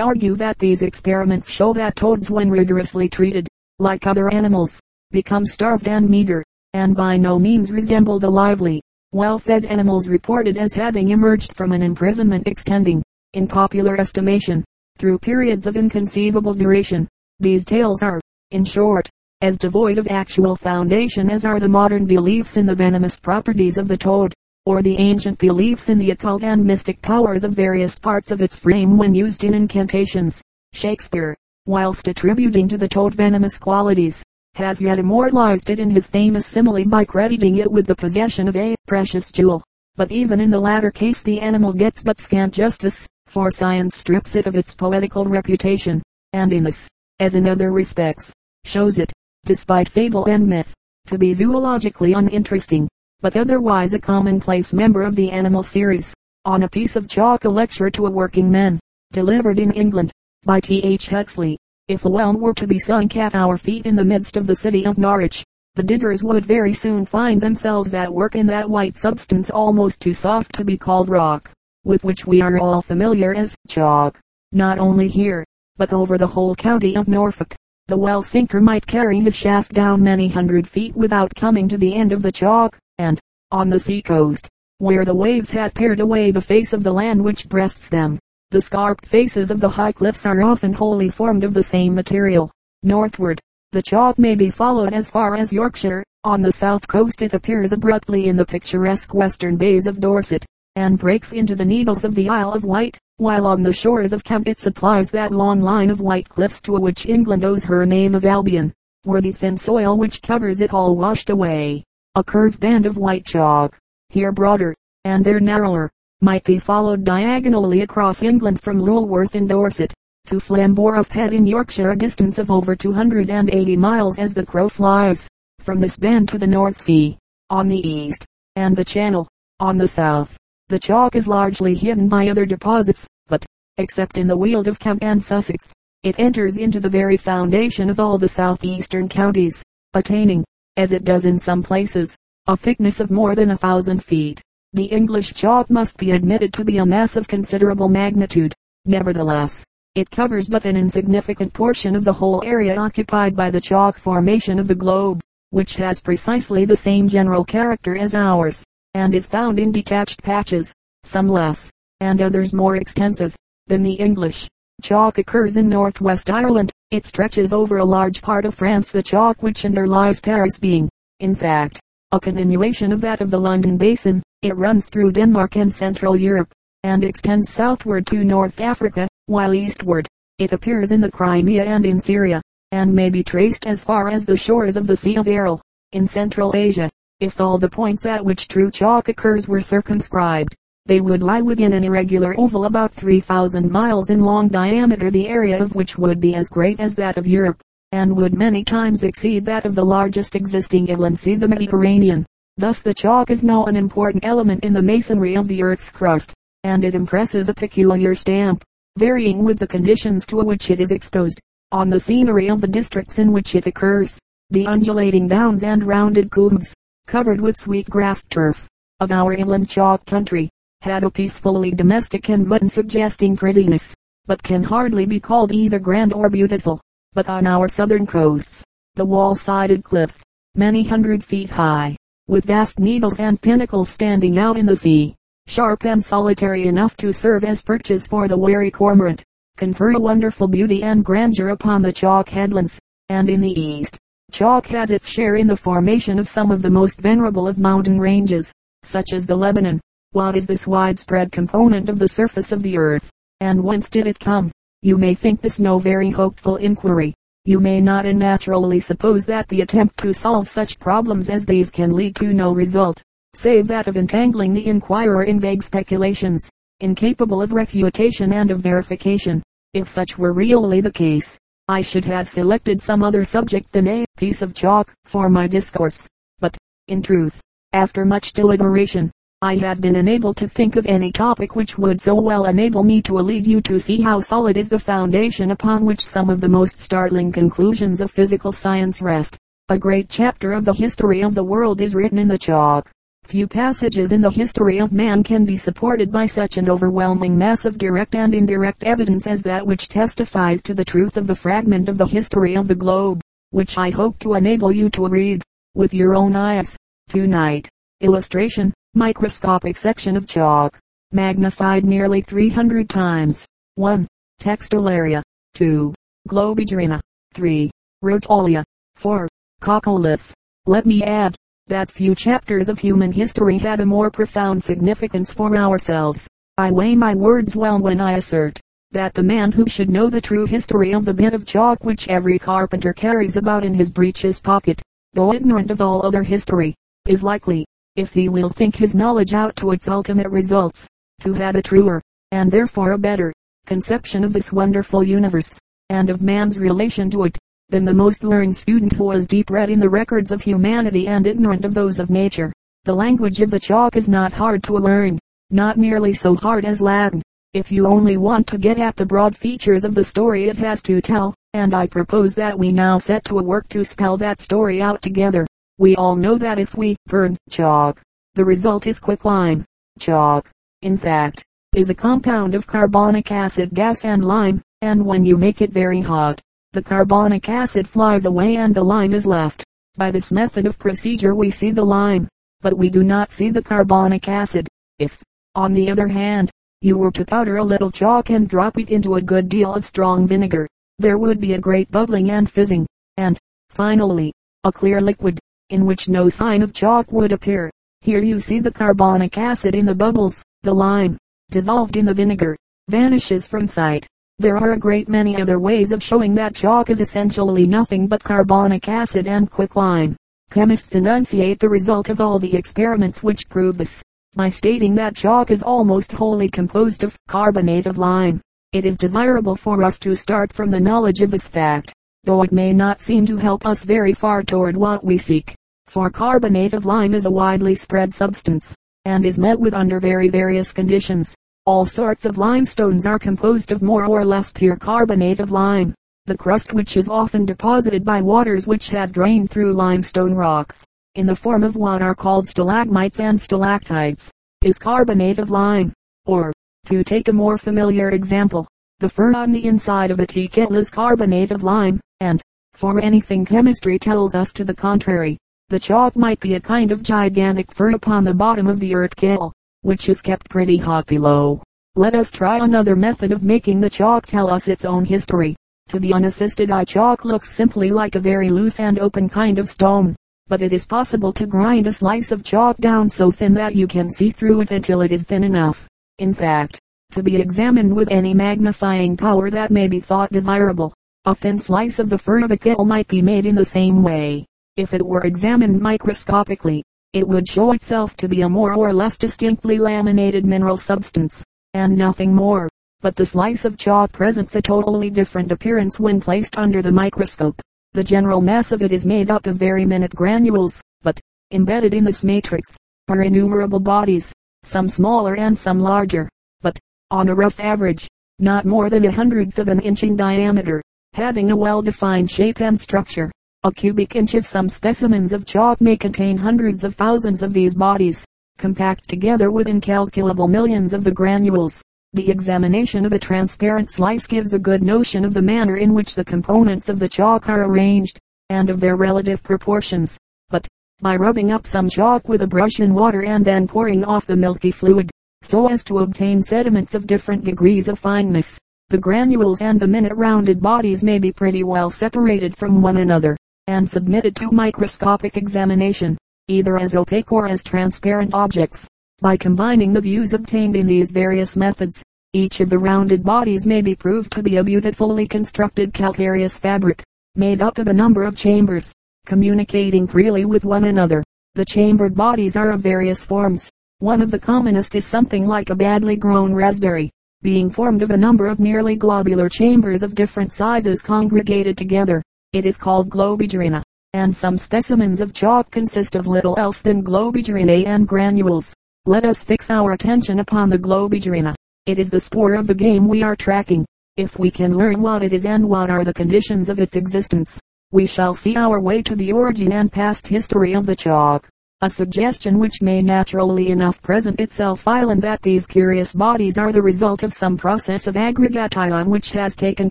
argue 0.00 0.34
that 0.34 0.58
these 0.58 0.82
experiments 0.82 1.48
show 1.48 1.72
that 1.72 1.94
toads 1.94 2.28
when 2.28 2.50
rigorously 2.50 3.08
treated, 3.08 3.46
like 3.78 4.04
other 4.04 4.28
animals, 4.34 4.80
become 5.12 5.44
starved 5.44 5.86
and 5.86 6.10
meager, 6.10 6.42
and 6.72 6.96
by 6.96 7.16
no 7.16 7.38
means 7.38 7.70
resemble 7.70 8.18
the 8.18 8.28
lively, 8.28 8.82
well-fed 9.12 9.64
animals 9.64 10.08
reported 10.08 10.56
as 10.56 10.74
having 10.74 11.10
emerged 11.10 11.54
from 11.54 11.70
an 11.70 11.84
imprisonment 11.84 12.48
extending, 12.48 13.00
in 13.34 13.46
popular 13.46 13.96
estimation, 13.96 14.64
through 14.98 15.20
periods 15.20 15.68
of 15.68 15.76
inconceivable 15.76 16.52
duration. 16.52 17.06
These 17.38 17.64
tales 17.64 18.02
are, 18.02 18.20
in 18.50 18.64
short, 18.64 19.08
as 19.40 19.56
devoid 19.56 19.98
of 19.98 20.08
actual 20.08 20.56
foundation 20.56 21.30
as 21.30 21.44
are 21.44 21.60
the 21.60 21.68
modern 21.68 22.06
beliefs 22.06 22.56
in 22.56 22.66
the 22.66 22.74
venomous 22.74 23.20
properties 23.20 23.78
of 23.78 23.86
the 23.86 23.96
toad, 23.96 24.34
or 24.66 24.82
the 24.82 24.98
ancient 24.98 25.38
beliefs 25.38 25.88
in 25.88 25.96
the 25.96 26.10
occult 26.10 26.42
and 26.42 26.62
mystic 26.62 27.00
powers 27.00 27.44
of 27.44 27.54
various 27.54 27.98
parts 27.98 28.32
of 28.32 28.42
its 28.42 28.56
frame 28.56 28.98
when 28.98 29.14
used 29.14 29.44
in 29.44 29.54
incantations. 29.54 30.42
Shakespeare, 30.72 31.36
whilst 31.66 32.08
attributing 32.08 32.66
to 32.68 32.76
the 32.76 32.88
toad 32.88 33.14
venomous 33.14 33.58
qualities, 33.58 34.22
has 34.56 34.82
yet 34.82 34.98
immortalized 34.98 35.70
it 35.70 35.78
in 35.78 35.88
his 35.88 36.08
famous 36.08 36.46
simile 36.46 36.84
by 36.84 37.04
crediting 37.04 37.58
it 37.58 37.70
with 37.70 37.86
the 37.86 37.94
possession 37.94 38.48
of 38.48 38.56
a 38.56 38.74
precious 38.86 39.30
jewel. 39.30 39.62
But 39.94 40.10
even 40.10 40.40
in 40.40 40.50
the 40.50 40.60
latter 40.60 40.90
case 40.90 41.22
the 41.22 41.40
animal 41.40 41.72
gets 41.72 42.02
but 42.02 42.18
scant 42.18 42.52
justice, 42.52 43.06
for 43.26 43.50
science 43.52 43.96
strips 43.96 44.34
it 44.34 44.46
of 44.46 44.56
its 44.56 44.74
poetical 44.74 45.24
reputation, 45.24 46.02
and 46.32 46.52
in 46.52 46.64
this, 46.64 46.88
as 47.20 47.36
in 47.36 47.48
other 47.48 47.70
respects, 47.70 48.32
shows 48.64 48.98
it, 48.98 49.12
despite 49.44 49.88
fable 49.88 50.24
and 50.24 50.46
myth, 50.46 50.74
to 51.06 51.16
be 51.16 51.32
zoologically 51.32 52.16
uninteresting, 52.16 52.88
but 53.20 53.36
otherwise 53.36 53.94
a 53.94 53.98
commonplace 53.98 54.72
member 54.72 55.02
of 55.02 55.16
the 55.16 55.30
animal 55.30 55.62
series. 55.62 56.14
On 56.44 56.62
a 56.62 56.68
piece 56.68 56.96
of 56.96 57.08
chalk 57.08 57.44
a 57.44 57.48
lecture 57.48 57.90
to 57.90 58.06
a 58.06 58.10
working 58.10 58.50
man, 58.50 58.78
delivered 59.12 59.58
in 59.58 59.72
England, 59.72 60.12
by 60.44 60.60
T. 60.60 60.82
H. 60.84 61.08
Huxley. 61.08 61.58
If 61.88 62.04
a 62.04 62.08
well 62.08 62.32
were 62.32 62.54
to 62.54 62.66
be 62.66 62.78
sunk 62.78 63.16
at 63.16 63.34
our 63.34 63.56
feet 63.56 63.86
in 63.86 63.96
the 63.96 64.04
midst 64.04 64.36
of 64.36 64.46
the 64.46 64.54
city 64.54 64.84
of 64.84 64.98
Norwich, 64.98 65.44
the 65.76 65.82
diggers 65.82 66.22
would 66.22 66.44
very 66.44 66.72
soon 66.72 67.04
find 67.04 67.40
themselves 67.40 67.94
at 67.94 68.12
work 68.12 68.34
in 68.34 68.46
that 68.46 68.68
white 68.68 68.96
substance 68.96 69.50
almost 69.50 70.00
too 70.00 70.14
soft 70.14 70.54
to 70.54 70.64
be 70.64 70.76
called 70.76 71.08
rock, 71.08 71.50
with 71.84 72.04
which 72.04 72.26
we 72.26 72.40
are 72.40 72.58
all 72.58 72.80
familiar 72.80 73.34
as 73.34 73.56
chalk. 73.68 74.18
Not 74.52 74.78
only 74.78 75.08
here, 75.08 75.44
but 75.76 75.92
over 75.92 76.16
the 76.16 76.26
whole 76.26 76.54
county 76.54 76.96
of 76.96 77.08
Norfolk, 77.08 77.54
the 77.88 77.96
well 77.96 78.22
sinker 78.22 78.60
might 78.60 78.86
carry 78.86 79.20
his 79.20 79.36
shaft 79.36 79.72
down 79.72 80.02
many 80.02 80.28
hundred 80.28 80.66
feet 80.66 80.96
without 80.96 81.34
coming 81.34 81.68
to 81.68 81.76
the 81.76 81.94
end 81.94 82.10
of 82.10 82.22
the 82.22 82.32
chalk, 82.32 82.78
and, 82.98 83.20
on 83.50 83.68
the 83.68 83.78
sea 83.78 84.02
coast, 84.02 84.48
where 84.78 85.04
the 85.04 85.14
waves 85.14 85.50
have 85.50 85.74
pared 85.74 86.00
away 86.00 86.30
the 86.30 86.40
face 86.40 86.72
of 86.72 86.82
the 86.82 86.92
land 86.92 87.22
which 87.22 87.48
breasts 87.48 87.88
them, 87.88 88.18
the 88.50 88.60
scarped 88.60 89.06
faces 89.06 89.50
of 89.50 89.60
the 89.60 89.68
high 89.68 89.92
cliffs 89.92 90.26
are 90.26 90.42
often 90.42 90.72
wholly 90.72 91.08
formed 91.08 91.44
of 91.44 91.54
the 91.54 91.62
same 91.62 91.94
material. 91.94 92.50
Northward, 92.82 93.40
the 93.72 93.82
chalk 93.82 94.18
may 94.18 94.34
be 94.34 94.50
followed 94.50 94.92
as 94.92 95.10
far 95.10 95.36
as 95.36 95.52
Yorkshire. 95.52 96.02
On 96.24 96.42
the 96.42 96.52
south 96.52 96.88
coast 96.88 97.22
it 97.22 97.34
appears 97.34 97.72
abruptly 97.72 98.26
in 98.26 98.36
the 98.36 98.44
picturesque 98.44 99.14
western 99.14 99.56
bays 99.56 99.86
of 99.86 100.00
Dorset, 100.00 100.44
and 100.74 100.98
breaks 100.98 101.32
into 101.32 101.54
the 101.54 101.64
needles 101.64 102.04
of 102.04 102.14
the 102.14 102.28
Isle 102.28 102.52
of 102.52 102.64
Wight 102.64 102.98
while 103.18 103.46
on 103.46 103.62
the 103.62 103.72
shores 103.72 104.12
of 104.12 104.22
Kent 104.24 104.46
it 104.46 104.58
supplies 104.58 105.10
that 105.10 105.30
long 105.30 105.62
line 105.62 105.88
of 105.88 106.02
white 106.02 106.28
cliffs 106.28 106.60
to 106.60 106.72
which 106.72 107.06
England 107.06 107.46
owes 107.46 107.64
her 107.64 107.86
name 107.86 108.14
of 108.14 108.26
Albion, 108.26 108.74
where 109.04 109.22
the 109.22 109.32
thin 109.32 109.56
soil 109.56 109.96
which 109.96 110.20
covers 110.20 110.60
it 110.60 110.74
all 110.74 110.96
washed 110.96 111.30
away. 111.30 111.82
A 112.16 112.24
curved 112.24 112.60
band 112.60 112.86
of 112.86 112.96
white 112.96 113.26
chalk, 113.26 113.76
here 114.08 114.32
broader, 114.32 114.74
and 115.04 115.22
there 115.22 115.38
narrower, 115.38 115.90
might 116.22 116.44
be 116.44 116.58
followed 116.58 117.04
diagonally 117.04 117.82
across 117.82 118.22
England 118.22 118.62
from 118.62 118.80
Lulworth 118.80 119.34
in 119.34 119.46
Dorset, 119.46 119.92
to 120.24 120.40
Flamborough 120.40 121.04
Head 121.04 121.34
in 121.34 121.46
Yorkshire 121.46 121.90
a 121.90 121.96
distance 121.96 122.38
of 122.38 122.50
over 122.50 122.74
280 122.74 123.76
miles 123.76 124.18
as 124.18 124.32
the 124.32 124.46
crow 124.46 124.70
flies, 124.70 125.28
from 125.60 125.78
this 125.78 125.98
band 125.98 126.26
to 126.30 126.38
the 126.38 126.46
North 126.46 126.78
Sea, 126.78 127.18
on 127.50 127.68
the 127.68 127.86
east, 127.86 128.24
and 128.54 128.74
the 128.74 128.84
Channel, 128.84 129.28
on 129.60 129.76
the 129.76 129.86
south. 129.86 130.38
The 130.68 130.78
chalk 130.78 131.16
is 131.16 131.28
largely 131.28 131.74
hidden 131.74 132.08
by 132.08 132.30
other 132.30 132.46
deposits, 132.46 133.06
but, 133.26 133.44
except 133.76 134.16
in 134.16 134.26
the 134.26 134.38
Weald 134.38 134.68
of 134.68 134.78
Kent 134.78 135.02
and 135.02 135.22
Sussex, 135.22 135.70
it 136.02 136.18
enters 136.18 136.56
into 136.56 136.80
the 136.80 136.88
very 136.88 137.18
foundation 137.18 137.90
of 137.90 138.00
all 138.00 138.16
the 138.16 138.26
southeastern 138.26 139.06
counties, 139.06 139.62
attaining, 139.92 140.46
as 140.76 140.92
it 140.92 141.04
does 141.04 141.24
in 141.24 141.38
some 141.38 141.62
places, 141.62 142.16
a 142.46 142.56
thickness 142.56 143.00
of 143.00 143.10
more 143.10 143.34
than 143.34 143.50
a 143.50 143.56
thousand 143.56 144.04
feet. 144.04 144.40
The 144.72 144.84
English 144.84 145.32
chalk 145.34 145.70
must 145.70 145.98
be 145.98 146.10
admitted 146.10 146.52
to 146.54 146.64
be 146.64 146.78
a 146.78 146.86
mass 146.86 147.16
of 147.16 147.28
considerable 147.28 147.88
magnitude. 147.88 148.54
Nevertheless, 148.84 149.64
it 149.94 150.10
covers 150.10 150.48
but 150.48 150.64
an 150.64 150.76
insignificant 150.76 151.52
portion 151.52 151.96
of 151.96 152.04
the 152.04 152.12
whole 152.12 152.42
area 152.44 152.76
occupied 152.76 153.34
by 153.34 153.50
the 153.50 153.60
chalk 153.60 153.96
formation 153.96 154.58
of 154.58 154.68
the 154.68 154.74
globe, 154.74 155.20
which 155.50 155.76
has 155.76 156.00
precisely 156.00 156.64
the 156.64 156.76
same 156.76 157.08
general 157.08 157.44
character 157.44 157.96
as 157.96 158.14
ours 158.14 158.64
and 158.96 159.14
is 159.14 159.26
found 159.26 159.58
in 159.58 159.70
detached 159.70 160.22
patches, 160.22 160.72
some 161.04 161.28
less, 161.28 161.70
and 162.00 162.22
others 162.22 162.54
more 162.54 162.76
extensive, 162.76 163.36
than 163.66 163.82
the 163.82 163.92
English. 163.92 164.48
Chalk 164.82 165.18
occurs 165.18 165.56
in 165.56 165.68
northwest 165.68 166.30
Ireland. 166.30 166.70
It 166.90 167.04
stretches 167.04 167.52
over 167.52 167.78
a 167.78 167.84
large 167.84 168.22
part 168.22 168.44
of 168.44 168.54
France 168.54 168.92
the 168.92 169.02
chalk 169.02 169.42
which 169.42 169.64
underlies 169.64 170.20
Paris 170.20 170.58
being, 170.58 170.88
in 171.18 171.34
fact, 171.34 171.80
a 172.12 172.20
continuation 172.20 172.92
of 172.92 173.00
that 173.00 173.20
of 173.20 173.30
the 173.32 173.40
London 173.40 173.76
basin. 173.76 174.22
It 174.42 174.56
runs 174.56 174.86
through 174.86 175.12
Denmark 175.12 175.56
and 175.56 175.72
Central 175.72 176.14
Europe, 176.14 176.52
and 176.84 177.02
extends 177.02 177.50
southward 177.50 178.06
to 178.06 178.22
North 178.22 178.60
Africa, 178.60 179.08
while 179.26 179.54
eastward, 179.54 180.06
it 180.38 180.52
appears 180.52 180.92
in 180.92 181.00
the 181.00 181.10
Crimea 181.10 181.64
and 181.64 181.84
in 181.84 181.98
Syria, 181.98 182.40
and 182.70 182.94
may 182.94 183.10
be 183.10 183.24
traced 183.24 183.66
as 183.66 183.82
far 183.82 184.08
as 184.08 184.24
the 184.24 184.36
shores 184.36 184.76
of 184.76 184.86
the 184.86 184.96
Sea 184.96 185.16
of 185.16 185.26
Aral, 185.26 185.60
in 185.92 186.06
Central 186.06 186.54
Asia. 186.54 186.88
If 187.18 187.40
all 187.40 187.58
the 187.58 187.68
points 187.68 188.06
at 188.06 188.24
which 188.24 188.46
true 188.46 188.70
chalk 188.70 189.08
occurs 189.08 189.48
were 189.48 189.62
circumscribed, 189.62 190.54
they 190.86 191.00
would 191.00 191.22
lie 191.22 191.40
within 191.40 191.72
an 191.72 191.82
irregular 191.82 192.34
oval 192.38 192.64
about 192.64 192.94
3,000 192.94 193.70
miles 193.70 194.10
in 194.10 194.20
long 194.20 194.48
diameter 194.48 195.10
the 195.10 195.26
area 195.26 195.60
of 195.60 195.74
which 195.74 195.98
would 195.98 196.20
be 196.20 196.34
as 196.34 196.48
great 196.48 196.78
as 196.78 196.94
that 196.94 197.18
of 197.18 197.26
Europe, 197.26 197.60
and 197.92 198.16
would 198.16 198.34
many 198.34 198.62
times 198.62 199.02
exceed 199.02 199.44
that 199.44 199.66
of 199.66 199.74
the 199.74 199.84
largest 199.84 200.36
existing 200.36 200.86
inland 200.86 201.18
sea 201.18 201.34
the 201.34 201.48
Mediterranean. 201.48 202.24
Thus 202.56 202.82
the 202.82 202.94
chalk 202.94 203.30
is 203.30 203.42
now 203.42 203.64
an 203.64 203.76
important 203.76 204.24
element 204.24 204.64
in 204.64 204.72
the 204.72 204.82
masonry 204.82 205.36
of 205.36 205.48
the 205.48 205.62
earth's 205.62 205.90
crust, 205.90 206.32
and 206.62 206.84
it 206.84 206.94
impresses 206.94 207.48
a 207.48 207.54
peculiar 207.54 208.14
stamp, 208.14 208.62
varying 208.96 209.44
with 209.44 209.58
the 209.58 209.66
conditions 209.66 210.24
to 210.26 210.36
which 210.36 210.70
it 210.70 210.80
is 210.80 210.92
exposed, 210.92 211.40
on 211.72 211.90
the 211.90 212.00
scenery 212.00 212.48
of 212.48 212.60
the 212.60 212.68
districts 212.68 213.18
in 213.18 213.32
which 213.32 213.54
it 213.54 213.66
occurs. 213.66 214.18
The 214.50 214.66
undulating 214.66 215.26
downs 215.26 215.64
and 215.64 215.82
rounded 215.82 216.30
combes, 216.30 216.72
covered 217.06 217.40
with 217.40 217.58
sweet 217.58 217.90
grass 217.90 218.22
turf, 218.30 218.68
of 219.00 219.10
our 219.10 219.32
inland 219.32 219.68
chalk 219.68 220.06
country, 220.06 220.48
had 220.86 221.02
a 221.02 221.10
peacefully 221.10 221.72
domestic 221.72 222.30
and 222.30 222.46
mutton 222.46 222.68
suggesting 222.68 223.36
prettiness, 223.36 223.92
but 224.26 224.40
can 224.40 224.62
hardly 224.62 225.04
be 225.04 225.18
called 225.18 225.50
either 225.50 225.80
grand 225.80 226.12
or 226.12 226.30
beautiful. 226.30 226.80
But 227.12 227.28
on 227.28 227.44
our 227.44 227.66
southern 227.68 228.06
coasts, 228.06 228.64
the 228.94 229.04
wall-sided 229.04 229.82
cliffs, 229.82 230.22
many 230.54 230.84
hundred 230.84 231.24
feet 231.24 231.50
high, 231.50 231.96
with 232.28 232.44
vast 232.44 232.78
needles 232.78 233.18
and 233.18 233.42
pinnacles 233.42 233.88
standing 233.88 234.38
out 234.38 234.56
in 234.56 234.64
the 234.64 234.76
sea, 234.76 235.16
sharp 235.48 235.84
and 235.84 236.04
solitary 236.04 236.68
enough 236.68 236.96
to 236.98 237.12
serve 237.12 237.42
as 237.42 237.62
perches 237.62 238.06
for 238.06 238.28
the 238.28 238.38
wary 238.38 238.70
cormorant, 238.70 239.24
confer 239.56 239.90
a 239.90 239.98
wonderful 239.98 240.46
beauty 240.46 240.84
and 240.84 241.04
grandeur 241.04 241.48
upon 241.48 241.82
the 241.82 241.92
chalk 241.92 242.28
headlands, 242.28 242.78
and 243.08 243.28
in 243.28 243.40
the 243.40 243.60
east, 243.60 243.98
Chalk 244.30 244.66
has 244.66 244.92
its 244.92 245.08
share 245.08 245.34
in 245.34 245.48
the 245.48 245.56
formation 245.56 246.18
of 246.20 246.28
some 246.28 246.52
of 246.52 246.62
the 246.62 246.70
most 246.70 247.00
venerable 247.00 247.48
of 247.48 247.58
mountain 247.58 247.98
ranges, 247.98 248.52
such 248.84 249.12
as 249.12 249.26
the 249.26 249.36
Lebanon. 249.36 249.80
What 250.16 250.34
is 250.34 250.46
this 250.46 250.66
widespread 250.66 251.30
component 251.30 251.90
of 251.90 251.98
the 251.98 252.08
surface 252.08 252.50
of 252.50 252.62
the 252.62 252.78
earth, 252.78 253.10
and 253.40 253.62
whence 253.62 253.90
did 253.90 254.06
it 254.06 254.18
come? 254.18 254.50
You 254.80 254.96
may 254.96 255.14
think 255.14 255.42
this 255.42 255.60
no 255.60 255.78
very 255.78 256.08
hopeful 256.08 256.56
inquiry. 256.56 257.12
You 257.44 257.60
may 257.60 257.82
not 257.82 258.06
unnaturally 258.06 258.80
suppose 258.80 259.26
that 259.26 259.46
the 259.48 259.60
attempt 259.60 259.98
to 259.98 260.14
solve 260.14 260.48
such 260.48 260.78
problems 260.78 261.28
as 261.28 261.44
these 261.44 261.70
can 261.70 261.92
lead 261.92 262.16
to 262.16 262.32
no 262.32 262.54
result, 262.54 263.02
save 263.34 263.66
that 263.66 263.88
of 263.88 263.98
entangling 263.98 264.54
the 264.54 264.66
inquirer 264.66 265.24
in 265.24 265.38
vague 265.38 265.62
speculations, 265.62 266.48
incapable 266.80 267.42
of 267.42 267.52
refutation 267.52 268.32
and 268.32 268.50
of 268.50 268.60
verification. 268.60 269.42
If 269.74 269.86
such 269.86 270.16
were 270.16 270.32
really 270.32 270.80
the 270.80 270.90
case, 270.90 271.38
I 271.68 271.82
should 271.82 272.06
have 272.06 272.26
selected 272.26 272.80
some 272.80 273.02
other 273.02 273.22
subject 273.22 273.70
than 273.70 273.86
a 273.86 274.06
piece 274.16 274.40
of 274.40 274.54
chalk 274.54 274.94
for 275.04 275.28
my 275.28 275.46
discourse. 275.46 276.08
But, 276.38 276.56
in 276.88 277.02
truth, 277.02 277.38
after 277.74 278.06
much 278.06 278.32
deliberation, 278.32 279.12
I 279.42 279.56
have 279.56 279.82
been 279.82 279.96
unable 279.96 280.32
to 280.32 280.48
think 280.48 280.76
of 280.76 280.86
any 280.86 281.12
topic 281.12 281.54
which 281.54 281.76
would 281.76 282.00
so 282.00 282.14
well 282.14 282.46
enable 282.46 282.82
me 282.82 283.02
to 283.02 283.16
lead 283.16 283.46
you 283.46 283.60
to 283.62 283.78
see 283.78 284.00
how 284.00 284.18
solid 284.18 284.56
is 284.56 284.70
the 284.70 284.78
foundation 284.78 285.50
upon 285.50 285.84
which 285.84 286.00
some 286.00 286.30
of 286.30 286.40
the 286.40 286.48
most 286.48 286.80
startling 286.80 287.30
conclusions 287.30 288.00
of 288.00 288.10
physical 288.10 288.50
science 288.50 289.02
rest. 289.02 289.36
A 289.68 289.78
great 289.78 290.08
chapter 290.08 290.52
of 290.52 290.64
the 290.64 290.72
history 290.72 291.22
of 291.22 291.34
the 291.34 291.44
world 291.44 291.82
is 291.82 291.94
written 291.94 292.18
in 292.18 292.28
the 292.28 292.38
chalk. 292.38 292.90
Few 293.24 293.46
passages 293.46 294.12
in 294.12 294.22
the 294.22 294.30
history 294.30 294.78
of 294.78 294.94
man 294.94 295.22
can 295.22 295.44
be 295.44 295.58
supported 295.58 296.10
by 296.10 296.24
such 296.24 296.56
an 296.56 296.70
overwhelming 296.70 297.36
mass 297.36 297.66
of 297.66 297.76
direct 297.76 298.14
and 298.14 298.32
indirect 298.32 298.84
evidence 298.84 299.26
as 299.26 299.42
that 299.42 299.66
which 299.66 299.90
testifies 299.90 300.62
to 300.62 300.72
the 300.72 300.84
truth 300.84 301.18
of 301.18 301.26
the 301.26 301.34
fragment 301.34 301.90
of 301.90 301.98
the 301.98 302.06
history 302.06 302.56
of 302.56 302.68
the 302.68 302.74
globe, 302.74 303.20
which 303.50 303.76
I 303.76 303.90
hope 303.90 304.18
to 304.20 304.32
enable 304.32 304.72
you 304.72 304.88
to 304.90 305.06
read, 305.06 305.42
with 305.74 305.92
your 305.92 306.14
own 306.14 306.34
eyes, 306.34 306.74
tonight. 307.10 307.68
Illustration, 308.00 308.72
microscopic 308.96 309.76
section 309.76 310.16
of 310.16 310.26
chalk, 310.26 310.78
magnified 311.12 311.84
nearly 311.84 312.22
300 312.22 312.88
times. 312.88 313.46
1. 313.74 314.08
Textularia. 314.40 315.22
2. 315.52 315.92
Globigerina. 316.30 316.98
3. 317.34 317.70
Rotalia. 318.02 318.64
4. 318.94 319.28
Coccoliths. 319.60 320.32
Let 320.64 320.86
me 320.86 321.02
add, 321.04 321.36
that 321.66 321.90
few 321.90 322.14
chapters 322.14 322.70
of 322.70 322.78
human 322.78 323.12
history 323.12 323.58
had 323.58 323.80
a 323.80 323.86
more 323.86 324.10
profound 324.10 324.64
significance 324.64 325.30
for 325.30 325.54
ourselves. 325.54 326.26
I 326.56 326.70
weigh 326.70 326.96
my 326.96 327.14
words 327.14 327.54
well 327.54 327.78
when 327.78 328.00
I 328.00 328.12
assert, 328.12 328.58
that 328.92 329.12
the 329.12 329.22
man 329.22 329.52
who 329.52 329.68
should 329.68 329.90
know 329.90 330.08
the 330.08 330.22
true 330.22 330.46
history 330.46 330.94
of 330.94 331.04
the 331.04 331.12
bit 331.12 331.34
of 331.34 331.44
chalk 331.44 331.84
which 331.84 332.08
every 332.08 332.38
carpenter 332.38 332.94
carries 332.94 333.36
about 333.36 333.62
in 333.62 333.74
his 333.74 333.90
breeches 333.90 334.40
pocket, 334.40 334.80
though 335.12 335.34
ignorant 335.34 335.70
of 335.70 335.82
all 335.82 336.06
other 336.06 336.22
history, 336.22 336.74
is 337.06 337.22
likely, 337.22 337.66
if 337.96 338.12
he 338.12 338.28
will 338.28 338.50
think 338.50 338.76
his 338.76 338.94
knowledge 338.94 339.34
out 339.34 339.56
to 339.56 339.72
its 339.72 339.88
ultimate 339.88 340.28
results, 340.28 340.86
to 341.20 341.32
have 341.32 341.56
a 341.56 341.62
truer, 341.62 342.00
and 342.30 342.50
therefore 342.50 342.92
a 342.92 342.98
better, 342.98 343.32
conception 343.64 344.22
of 344.22 344.32
this 344.32 344.52
wonderful 344.52 345.02
universe, 345.02 345.58
and 345.88 346.10
of 346.10 346.22
man's 346.22 346.58
relation 346.58 347.10
to 347.10 347.24
it, 347.24 347.38
than 347.70 347.84
the 347.84 347.94
most 347.94 348.22
learned 348.22 348.56
student 348.56 348.92
who 348.92 349.10
is 349.12 349.26
deep 349.26 349.50
read 349.50 349.70
in 349.70 349.80
the 349.80 349.88
records 349.88 350.30
of 350.30 350.42
humanity 350.42 351.08
and 351.08 351.26
ignorant 351.26 351.64
of 351.64 351.74
those 351.74 351.98
of 351.98 352.10
nature. 352.10 352.52
The 352.84 352.94
language 352.94 353.40
of 353.40 353.50
the 353.50 353.58
chalk 353.58 353.96
is 353.96 354.08
not 354.08 354.32
hard 354.32 354.62
to 354.64 354.74
learn, 354.74 355.18
not 355.50 355.76
nearly 355.76 356.12
so 356.12 356.36
hard 356.36 356.64
as 356.64 356.80
Latin, 356.80 357.22
if 357.54 357.72
you 357.72 357.86
only 357.86 358.18
want 358.18 358.46
to 358.48 358.58
get 358.58 358.78
at 358.78 358.96
the 358.96 359.06
broad 359.06 359.34
features 359.34 359.84
of 359.84 359.94
the 359.94 360.04
story 360.04 360.48
it 360.48 360.58
has 360.58 360.82
to 360.82 361.00
tell, 361.00 361.34
and 361.54 361.72
I 361.72 361.86
propose 361.86 362.34
that 362.34 362.58
we 362.58 362.70
now 362.70 362.98
set 362.98 363.24
to 363.24 363.34
work 363.36 363.66
to 363.68 363.82
spell 363.82 364.18
that 364.18 364.40
story 364.40 364.82
out 364.82 365.00
together. 365.00 365.46
We 365.78 365.94
all 365.94 366.16
know 366.16 366.38
that 366.38 366.58
if 366.58 366.74
we 366.74 366.96
burn 367.06 367.36
chalk, 367.50 368.00
the 368.34 368.44
result 368.46 368.86
is 368.86 368.98
quicklime. 368.98 369.62
Chalk, 369.98 370.50
in 370.80 370.96
fact, 370.96 371.44
is 371.74 371.90
a 371.90 371.94
compound 371.94 372.54
of 372.54 372.66
carbonic 372.66 373.30
acid 373.30 373.74
gas 373.74 374.06
and 374.06 374.24
lime, 374.24 374.62
and 374.80 375.04
when 375.04 375.26
you 375.26 375.36
make 375.36 375.60
it 375.60 375.70
very 375.70 376.00
hot, 376.00 376.40
the 376.72 376.82
carbonic 376.82 377.50
acid 377.50 377.86
flies 377.86 378.24
away 378.24 378.56
and 378.56 378.74
the 378.74 378.82
lime 378.82 379.12
is 379.12 379.26
left. 379.26 379.64
By 379.96 380.10
this 380.10 380.32
method 380.32 380.64
of 380.64 380.78
procedure 380.78 381.34
we 381.34 381.50
see 381.50 381.70
the 381.72 381.84
lime, 381.84 382.26
but 382.62 382.76
we 382.76 382.88
do 382.88 383.02
not 383.04 383.30
see 383.30 383.50
the 383.50 383.62
carbonic 383.62 384.28
acid. 384.28 384.68
If, 384.98 385.22
on 385.54 385.74
the 385.74 385.90
other 385.90 386.08
hand, 386.08 386.50
you 386.80 386.96
were 386.96 387.10
to 387.10 387.24
powder 387.26 387.58
a 387.58 387.64
little 387.64 387.90
chalk 387.90 388.30
and 388.30 388.48
drop 388.48 388.78
it 388.78 388.88
into 388.88 389.16
a 389.16 389.20
good 389.22 389.50
deal 389.50 389.74
of 389.74 389.84
strong 389.84 390.26
vinegar, 390.26 390.66
there 390.98 391.18
would 391.18 391.38
be 391.38 391.52
a 391.52 391.58
great 391.58 391.90
bubbling 391.90 392.30
and 392.30 392.50
fizzing, 392.50 392.86
and, 393.18 393.38
finally, 393.68 394.32
a 394.64 394.72
clear 394.72 395.02
liquid, 395.02 395.38
in 395.70 395.84
which 395.84 396.08
no 396.08 396.28
sign 396.28 396.62
of 396.62 396.72
chalk 396.72 397.10
would 397.10 397.32
appear. 397.32 397.70
Here 398.02 398.22
you 398.22 398.38
see 398.38 398.60
the 398.60 398.70
carbonic 398.70 399.36
acid 399.36 399.74
in 399.74 399.86
the 399.86 399.94
bubbles, 399.94 400.42
the 400.62 400.72
lime, 400.72 401.18
dissolved 401.50 401.96
in 401.96 402.04
the 402.04 402.14
vinegar, 402.14 402.56
vanishes 402.88 403.46
from 403.46 403.66
sight. 403.66 404.06
There 404.38 404.56
are 404.56 404.72
a 404.72 404.78
great 404.78 405.08
many 405.08 405.40
other 405.40 405.58
ways 405.58 405.92
of 405.92 406.02
showing 406.02 406.34
that 406.34 406.54
chalk 406.54 406.90
is 406.90 407.00
essentially 407.00 407.66
nothing 407.66 408.06
but 408.06 408.22
carbonic 408.22 408.88
acid 408.88 409.26
and 409.26 409.50
quicklime. 409.50 410.14
Chemists 410.50 410.94
enunciate 410.94 411.58
the 411.58 411.68
result 411.68 412.10
of 412.10 412.20
all 412.20 412.38
the 412.38 412.54
experiments 412.54 413.22
which 413.22 413.48
prove 413.48 413.78
this, 413.78 414.02
by 414.34 414.48
stating 414.48 414.94
that 414.94 415.16
chalk 415.16 415.50
is 415.50 415.62
almost 415.62 416.12
wholly 416.12 416.48
composed 416.48 417.02
of 417.02 417.16
carbonate 417.26 417.86
of 417.86 417.98
lime. 417.98 418.40
It 418.72 418.84
is 418.84 418.98
desirable 418.98 419.56
for 419.56 419.82
us 419.82 419.98
to 420.00 420.14
start 420.14 420.52
from 420.52 420.70
the 420.70 420.78
knowledge 420.78 421.22
of 421.22 421.30
this 421.30 421.48
fact, 421.48 421.94
though 422.26 422.42
it 422.42 422.52
may 422.52 422.72
not 422.72 423.00
seem 423.00 423.24
to 423.24 423.36
help 423.36 423.64
us 423.64 423.84
very 423.84 424.12
far 424.12 424.42
toward 424.42 424.76
what 424.76 425.04
we 425.04 425.16
seek. 425.16 425.54
For 425.86 426.10
carbonate 426.10 426.74
of 426.74 426.84
lime 426.84 427.14
is 427.14 427.24
a 427.24 427.30
widely 427.30 427.76
spread 427.76 428.12
substance, 428.12 428.74
and 429.04 429.24
is 429.24 429.38
met 429.38 429.58
with 429.58 429.72
under 429.72 430.00
very 430.00 430.28
various 430.28 430.72
conditions. 430.72 431.34
All 431.64 431.86
sorts 431.86 432.24
of 432.24 432.36
limestones 432.36 433.06
are 433.06 433.20
composed 433.20 433.70
of 433.70 433.80
more 433.80 434.04
or 434.04 434.24
less 434.24 434.50
pure 434.50 434.74
carbonate 434.74 435.38
of 435.38 435.52
lime. 435.52 435.94
The 436.26 436.36
crust 436.36 436.74
which 436.74 436.96
is 436.96 437.08
often 437.08 437.46
deposited 437.46 438.04
by 438.04 438.20
waters 438.22 438.66
which 438.66 438.90
have 438.90 439.12
drained 439.12 439.48
through 439.48 439.72
limestone 439.72 440.34
rocks, 440.34 440.84
in 441.14 441.26
the 441.26 441.36
form 441.36 441.62
of 441.62 441.76
what 441.76 442.02
are 442.02 442.16
called 442.16 442.48
stalagmites 442.48 443.20
and 443.20 443.40
stalactites, 443.40 444.32
is 444.64 444.80
carbonate 444.80 445.38
of 445.38 445.52
lime. 445.52 445.92
Or, 446.24 446.52
to 446.86 447.04
take 447.04 447.28
a 447.28 447.32
more 447.32 447.56
familiar 447.56 448.10
example, 448.10 448.66
the 448.98 449.08
fur 449.08 449.32
on 449.32 449.52
the 449.52 449.64
inside 449.64 450.10
of 450.10 450.18
a 450.18 450.26
tea 450.26 450.48
kettle 450.48 450.76
is 450.76 450.90
carbonate 450.90 451.52
of 451.52 451.62
lime, 451.62 452.00
and, 452.20 452.40
for 452.72 453.00
anything 453.00 453.44
chemistry 453.44 453.98
tells 453.98 454.34
us 454.34 454.52
to 454.52 454.64
the 454.64 454.74
contrary, 454.74 455.38
the 455.68 455.78
chalk 455.78 456.16
might 456.16 456.40
be 456.40 456.54
a 456.54 456.60
kind 456.60 456.92
of 456.92 457.02
gigantic 457.02 457.72
fur 457.72 457.90
upon 457.90 458.24
the 458.24 458.34
bottom 458.34 458.66
of 458.66 458.80
the 458.80 458.94
earth 458.94 459.16
kettle 459.16 459.52
which 459.86 460.08
is 460.08 460.20
kept 460.20 460.50
pretty 460.50 460.76
hot 460.76 461.06
below. 461.06 461.62
Let 461.94 462.16
us 462.16 462.32
try 462.32 462.58
another 462.58 462.96
method 462.96 463.30
of 463.30 463.44
making 463.44 463.80
the 463.80 463.88
chalk 463.88 464.26
tell 464.26 464.50
us 464.50 464.66
its 464.66 464.84
own 464.84 465.04
history. 465.04 465.54
To 465.90 466.00
the 466.00 466.12
unassisted 466.12 466.72
eye 466.72 466.82
chalk 466.82 467.24
looks 467.24 467.52
simply 467.52 467.92
like 467.92 468.16
a 468.16 468.20
very 468.20 468.48
loose 468.48 468.80
and 468.80 468.98
open 468.98 469.28
kind 469.28 469.60
of 469.60 469.68
stone. 469.68 470.16
But 470.48 470.60
it 470.60 470.72
is 470.72 470.88
possible 470.88 471.32
to 471.34 471.46
grind 471.46 471.86
a 471.86 471.92
slice 471.92 472.32
of 472.32 472.42
chalk 472.42 472.78
down 472.78 473.08
so 473.08 473.30
thin 473.30 473.54
that 473.54 473.76
you 473.76 473.86
can 473.86 474.10
see 474.10 474.32
through 474.32 474.62
it 474.62 474.72
until 474.72 475.02
it 475.02 475.12
is 475.12 475.22
thin 475.22 475.44
enough. 475.44 475.86
In 476.18 476.34
fact, 476.34 476.80
to 477.12 477.22
be 477.22 477.36
examined 477.36 477.94
with 477.94 478.10
any 478.10 478.34
magnifying 478.34 479.16
power 479.16 479.50
that 479.50 479.70
may 479.70 479.86
be 479.86 480.00
thought 480.00 480.32
desirable. 480.32 480.92
A 481.26 481.34
thin 481.34 481.58
slice 481.58 481.98
of 481.98 482.08
the 482.08 482.18
fur 482.18 482.44
of 482.44 482.52
a 482.52 482.56
kettle 482.56 482.84
might 482.84 483.08
be 483.08 483.20
made 483.20 483.46
in 483.46 483.56
the 483.56 483.64
same 483.64 484.02
way, 484.02 484.46
if 484.76 484.94
it 484.94 485.04
were 485.04 485.26
examined 485.26 485.80
microscopically 485.80 486.84
it 487.16 487.26
would 487.26 487.48
show 487.48 487.72
itself 487.72 488.14
to 488.18 488.28
be 488.28 488.42
a 488.42 488.48
more 488.48 488.74
or 488.74 488.92
less 488.92 489.16
distinctly 489.16 489.78
laminated 489.78 490.44
mineral 490.44 490.76
substance, 490.76 491.42
and 491.72 491.96
nothing 491.96 492.34
more. 492.34 492.68
But 493.00 493.16
the 493.16 493.24
slice 493.24 493.64
of 493.64 493.78
chalk 493.78 494.12
presents 494.12 494.54
a 494.54 494.60
totally 494.60 495.08
different 495.08 495.50
appearance 495.50 495.98
when 495.98 496.20
placed 496.20 496.58
under 496.58 496.82
the 496.82 496.92
microscope. 496.92 497.60
The 497.94 498.04
general 498.04 498.42
mass 498.42 498.70
of 498.70 498.82
it 498.82 498.92
is 498.92 499.06
made 499.06 499.30
up 499.30 499.46
of 499.46 499.56
very 499.56 499.86
minute 499.86 500.14
granules, 500.14 500.82
but, 501.00 501.18
embedded 501.52 501.94
in 501.94 502.04
this 502.04 502.22
matrix, 502.22 502.76
are 503.08 503.22
innumerable 503.22 503.80
bodies, 503.80 504.30
some 504.64 504.86
smaller 504.86 505.36
and 505.36 505.56
some 505.56 505.80
larger, 505.80 506.28
but, 506.60 506.78
on 507.10 507.30
a 507.30 507.34
rough 507.34 507.58
average, 507.60 508.06
not 508.38 508.66
more 508.66 508.90
than 508.90 509.06
a 509.06 509.10
hundredth 509.10 509.58
of 509.58 509.68
an 509.68 509.80
inch 509.80 510.02
in 510.02 510.16
diameter, 510.16 510.82
having 511.16 511.50
a 511.50 511.56
well-defined 511.56 512.30
shape 512.30 512.60
and 512.60 512.78
structure. 512.78 513.32
A 513.64 513.72
cubic 513.72 514.14
inch 514.14 514.34
of 514.34 514.44
some 514.44 514.68
specimens 514.68 515.32
of 515.32 515.46
chalk 515.46 515.80
may 515.80 515.96
contain 515.96 516.36
hundreds 516.36 516.84
of 516.84 516.94
thousands 516.94 517.42
of 517.42 517.54
these 517.54 517.74
bodies, 517.74 518.22
compact 518.58 519.08
together 519.08 519.50
with 519.50 519.66
incalculable 519.66 520.46
millions 520.46 520.92
of 520.92 521.04
the 521.04 521.10
granules. 521.10 521.80
The 522.12 522.30
examination 522.30 523.06
of 523.06 523.14
a 523.14 523.18
transparent 523.18 523.90
slice 523.90 524.26
gives 524.26 524.52
a 524.52 524.58
good 524.58 524.82
notion 524.82 525.24
of 525.24 525.32
the 525.32 525.40
manner 525.40 525.78
in 525.78 525.94
which 525.94 526.14
the 526.14 526.24
components 526.24 526.90
of 526.90 526.98
the 526.98 527.08
chalk 527.08 527.48
are 527.48 527.64
arranged, 527.64 528.18
and 528.50 528.68
of 528.68 528.78
their 528.78 528.96
relative 528.96 529.42
proportions. 529.42 530.18
But, 530.50 530.68
by 531.00 531.16
rubbing 531.16 531.50
up 531.50 531.66
some 531.66 531.88
chalk 531.88 532.28
with 532.28 532.42
a 532.42 532.46
brush 532.46 532.80
in 532.80 532.92
water 532.92 533.24
and 533.24 533.42
then 533.42 533.66
pouring 533.66 534.04
off 534.04 534.26
the 534.26 534.36
milky 534.36 534.70
fluid, 534.70 535.10
so 535.42 535.66
as 535.66 535.82
to 535.84 536.00
obtain 536.00 536.42
sediments 536.42 536.94
of 536.94 537.06
different 537.06 537.42
degrees 537.42 537.88
of 537.88 537.98
fineness, 537.98 538.58
the 538.88 538.98
granules 538.98 539.62
and 539.62 539.80
the 539.80 539.86
minute 539.86 540.14
rounded 540.14 540.62
bodies 540.62 541.02
may 541.02 541.18
be 541.18 541.32
pretty 541.32 541.64
well 541.64 541.90
separated 541.90 542.56
from 542.56 542.80
one 542.80 542.98
another 542.98 543.36
and 543.66 543.88
submitted 543.88 544.36
to 544.36 544.52
microscopic 544.52 545.36
examination, 545.36 546.16
either 546.46 546.78
as 546.78 546.94
opaque 546.94 547.32
or 547.32 547.48
as 547.48 547.64
transparent 547.64 548.32
objects. 548.32 548.86
By 549.20 549.36
combining 549.36 549.92
the 549.92 550.00
views 550.00 550.34
obtained 550.34 550.76
in 550.76 550.86
these 550.86 551.10
various 551.10 551.56
methods, 551.56 552.00
each 552.32 552.60
of 552.60 552.70
the 552.70 552.78
rounded 552.78 553.24
bodies 553.24 553.66
may 553.66 553.82
be 553.82 553.96
proved 553.96 554.30
to 554.34 554.42
be 554.42 554.58
a 554.58 554.62
beautifully 554.62 555.26
constructed 555.26 555.92
calcareous 555.92 556.56
fabric, 556.56 557.02
made 557.34 557.60
up 557.60 557.78
of 557.78 557.88
a 557.88 557.92
number 557.92 558.22
of 558.22 558.36
chambers, 558.36 558.92
communicating 559.26 560.06
freely 560.06 560.44
with 560.44 560.64
one 560.64 560.84
another. 560.84 561.24
The 561.56 561.64
chambered 561.64 562.14
bodies 562.14 562.56
are 562.56 562.70
of 562.70 562.82
various 562.82 563.26
forms. 563.26 563.68
One 563.98 564.22
of 564.22 564.30
the 564.30 564.38
commonest 564.38 564.94
is 564.94 565.04
something 565.04 565.44
like 565.44 565.70
a 565.70 565.74
badly 565.74 566.14
grown 566.14 566.54
raspberry, 566.54 567.10
being 567.42 567.70
formed 567.70 568.02
of 568.02 568.10
a 568.10 568.16
number 568.16 568.46
of 568.46 568.58
nearly 568.58 568.96
globular 568.96 569.48
chambers 569.48 570.02
of 570.02 570.14
different 570.14 570.52
sizes 570.52 571.02
congregated 571.02 571.76
together. 571.76 572.22
It 572.52 572.66
is 572.66 572.78
called 572.78 573.10
globigerina, 573.10 573.82
and 574.14 574.34
some 574.34 574.56
specimens 574.56 575.20
of 575.20 575.32
chalk 575.32 575.70
consist 575.70 576.16
of 576.16 576.26
little 576.26 576.58
else 576.58 576.80
than 576.80 577.04
globigerinae 577.04 577.86
and 577.86 578.08
granules. 578.08 578.74
Let 579.04 579.24
us 579.24 579.44
fix 579.44 579.70
our 579.70 579.92
attention 579.92 580.40
upon 580.40 580.70
the 580.70 580.78
globigerina. 580.78 581.54
It 581.86 581.98
is 581.98 582.10
the 582.10 582.20
spore 582.20 582.54
of 582.54 582.66
the 582.66 582.74
game 582.74 583.06
we 583.06 583.22
are 583.22 583.36
tracking. 583.36 583.84
If 584.16 584.38
we 584.38 584.50
can 584.50 584.76
learn 584.76 585.02
what 585.02 585.22
it 585.22 585.32
is 585.32 585.44
and 585.44 585.68
what 585.68 585.90
are 585.90 586.04
the 586.04 586.14
conditions 586.14 586.68
of 586.68 586.80
its 586.80 586.96
existence, 586.96 587.60
we 587.92 588.06
shall 588.06 588.34
see 588.34 588.56
our 588.56 588.80
way 588.80 589.02
to 589.02 589.14
the 589.14 589.32
origin 589.32 589.72
and 589.72 589.92
past 589.92 590.26
history 590.26 590.72
of 590.72 590.86
the 590.86 590.96
chalk. 590.96 591.48
A 591.82 591.90
suggestion 591.90 592.58
which 592.58 592.80
may 592.80 593.02
naturally 593.02 593.68
enough 593.68 594.00
present 594.00 594.40
itself 594.40 594.86
while 594.86 595.10
and 595.10 595.20
that 595.20 595.42
these 595.42 595.66
curious 595.66 596.14
bodies 596.14 596.56
are 596.56 596.72
the 596.72 596.80
result 596.80 597.22
of 597.22 597.34
some 597.34 597.54
process 597.54 598.06
of 598.06 598.16
aggregation 598.16 599.10
which 599.10 599.32
has 599.32 599.54
taken 599.54 599.90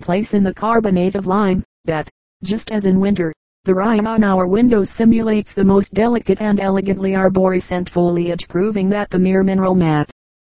place 0.00 0.34
in 0.34 0.42
the 0.42 0.52
carbonate 0.52 1.14
of 1.14 1.28
lime, 1.28 1.62
that, 1.84 2.10
just 2.42 2.72
as 2.72 2.86
in 2.86 2.98
winter, 2.98 3.32
the 3.66 3.74
rime 3.74 4.04
on 4.04 4.24
our 4.24 4.48
windows 4.48 4.90
simulates 4.90 5.54
the 5.54 5.64
most 5.64 5.94
delicate 5.94 6.40
and 6.40 6.58
elegantly 6.58 7.12
arborescent 7.12 7.88
foliage 7.88 8.48
proving 8.48 8.88
that 8.88 9.08
the 9.10 9.18
mere 9.18 9.44
mineral 9.44 9.76
mat, 9.76 10.10